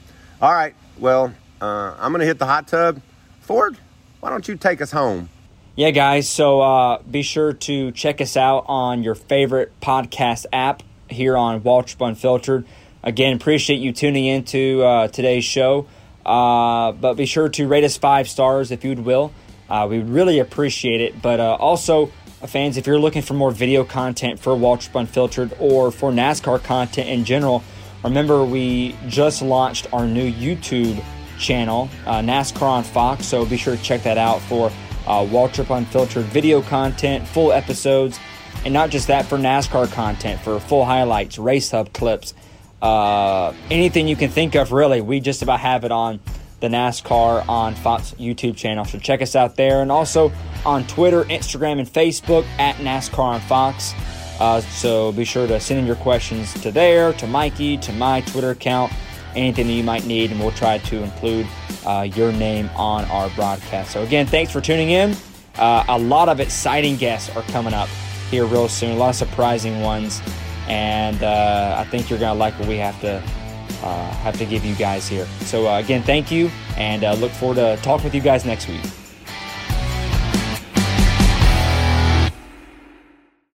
All 0.40 0.52
right, 0.52 0.74
well, 0.98 1.34
uh, 1.60 1.94
I'm 1.98 2.12
gonna 2.12 2.24
hit 2.24 2.38
the 2.38 2.46
hot 2.46 2.68
tub. 2.68 3.00
Ford, 3.40 3.76
why 4.20 4.30
don't 4.30 4.46
you 4.46 4.56
take 4.56 4.80
us 4.80 4.92
home? 4.92 5.28
Yeah, 5.76 5.90
guys. 5.90 6.28
So 6.28 6.60
uh, 6.60 7.02
be 7.02 7.22
sure 7.22 7.52
to 7.52 7.90
check 7.92 8.20
us 8.20 8.36
out 8.36 8.64
on 8.68 9.02
your 9.02 9.14
favorite 9.14 9.72
podcast 9.80 10.46
app 10.52 10.82
here 11.08 11.36
on 11.36 11.60
Waltrip 11.62 12.06
Unfiltered. 12.06 12.66
Again, 13.02 13.36
appreciate 13.36 13.80
you 13.80 13.92
tuning 13.92 14.26
into 14.26 14.82
uh, 14.82 15.08
today's 15.08 15.44
show. 15.44 15.86
Uh, 16.24 16.92
but 16.92 17.14
be 17.14 17.24
sure 17.24 17.48
to 17.48 17.66
rate 17.66 17.84
us 17.84 17.96
five 17.96 18.28
stars 18.28 18.70
if 18.70 18.84
you'd 18.84 19.00
will. 19.00 19.32
Uh, 19.68 19.86
we 19.88 20.00
really 20.00 20.38
appreciate 20.38 21.00
it. 21.00 21.22
But 21.22 21.40
uh, 21.40 21.54
also, 21.54 22.12
uh, 22.42 22.46
fans, 22.46 22.76
if 22.76 22.86
you're 22.86 22.98
looking 22.98 23.22
for 23.22 23.34
more 23.34 23.50
video 23.50 23.84
content 23.84 24.38
for 24.38 24.54
Waltrip 24.54 24.98
Unfiltered 24.98 25.56
or 25.58 25.90
for 25.90 26.10
NASCAR 26.10 26.62
content 26.62 27.08
in 27.08 27.24
general, 27.24 27.62
remember 28.04 28.44
we 28.44 28.96
just 29.08 29.40
launched 29.40 29.86
our 29.92 30.06
new 30.06 30.30
YouTube 30.30 31.02
channel, 31.40 31.88
uh, 32.06 32.20
NASCAR 32.20 32.62
on 32.62 32.84
Fox. 32.84 33.26
So 33.26 33.44
be 33.44 33.56
sure 33.56 33.76
to 33.76 33.82
check 33.82 34.02
that 34.04 34.18
out 34.18 34.40
for 34.42 34.70
uh, 35.06 35.24
Waltrip 35.24 35.74
Unfiltered 35.76 36.26
video 36.26 36.62
content, 36.62 37.26
full 37.26 37.52
episodes, 37.52 38.20
and 38.64 38.72
not 38.74 38.90
just 38.90 39.08
that 39.08 39.26
for 39.26 39.38
NASCAR 39.38 39.90
content, 39.90 40.40
for 40.40 40.60
full 40.60 40.84
highlights, 40.84 41.38
race 41.38 41.70
hub 41.70 41.92
clips, 41.92 42.34
uh, 42.82 43.52
anything 43.70 44.06
you 44.06 44.16
can 44.16 44.30
think 44.30 44.54
of, 44.54 44.70
really. 44.72 45.00
We 45.00 45.20
just 45.20 45.42
about 45.42 45.60
have 45.60 45.84
it 45.84 45.90
on 45.90 46.20
the 46.60 46.68
NASCAR 46.68 47.48
on 47.48 47.74
Fox 47.74 48.14
YouTube 48.18 48.56
channel. 48.56 48.84
So 48.84 48.98
check 48.98 49.22
us 49.22 49.34
out 49.34 49.56
there. 49.56 49.82
And 49.82 49.90
also 49.90 50.30
on 50.64 50.86
Twitter, 50.86 51.24
Instagram, 51.24 51.78
and 51.78 51.88
Facebook 51.88 52.44
at 52.58 52.76
NASCAR 52.76 53.18
on 53.18 53.40
Fox. 53.40 53.94
Uh, 54.38 54.60
so 54.60 55.12
be 55.12 55.24
sure 55.24 55.46
to 55.46 55.60
send 55.60 55.80
in 55.80 55.86
your 55.86 55.96
questions 55.96 56.54
to 56.62 56.70
there, 56.70 57.12
to 57.14 57.26
Mikey, 57.26 57.76
to 57.78 57.92
my 57.92 58.22
Twitter 58.22 58.50
account, 58.50 58.92
anything 59.36 59.66
that 59.66 59.72
you 59.72 59.84
might 59.84 60.06
need, 60.06 60.30
and 60.30 60.40
we'll 60.40 60.50
try 60.52 60.78
to 60.78 61.02
include 61.02 61.46
uh, 61.86 62.08
your 62.14 62.32
name 62.32 62.68
on 62.76 63.04
our 63.06 63.30
broadcast. 63.30 63.92
So 63.92 64.02
again, 64.02 64.26
thanks 64.26 64.52
for 64.52 64.60
tuning 64.60 64.90
in. 64.90 65.16
Uh, 65.56 65.84
a 65.88 65.98
lot 65.98 66.28
of 66.28 66.40
exciting 66.40 66.96
guests 66.96 67.34
are 67.36 67.42
coming 67.42 67.74
up 67.74 67.88
here 68.30 68.46
real 68.46 68.68
soon. 68.68 68.92
A 68.92 68.96
lot 68.96 69.10
of 69.10 69.16
surprising 69.16 69.80
ones, 69.80 70.20
and 70.68 71.22
uh, 71.22 71.76
I 71.78 71.84
think 71.90 72.08
you're 72.08 72.18
gonna 72.18 72.38
like 72.38 72.58
what 72.58 72.68
we 72.68 72.76
have 72.76 73.00
to 73.00 73.22
uh, 73.82 74.10
have 74.22 74.36
to 74.38 74.44
give 74.44 74.64
you 74.64 74.74
guys 74.74 75.08
here. 75.08 75.26
So 75.40 75.66
uh, 75.66 75.78
again, 75.78 76.02
thank 76.02 76.30
you, 76.30 76.50
and 76.76 77.04
uh, 77.04 77.14
look 77.14 77.32
forward 77.32 77.56
to 77.56 77.78
talking 77.82 78.04
with 78.04 78.14
you 78.14 78.20
guys 78.20 78.44
next 78.44 78.68
week. 78.68 78.80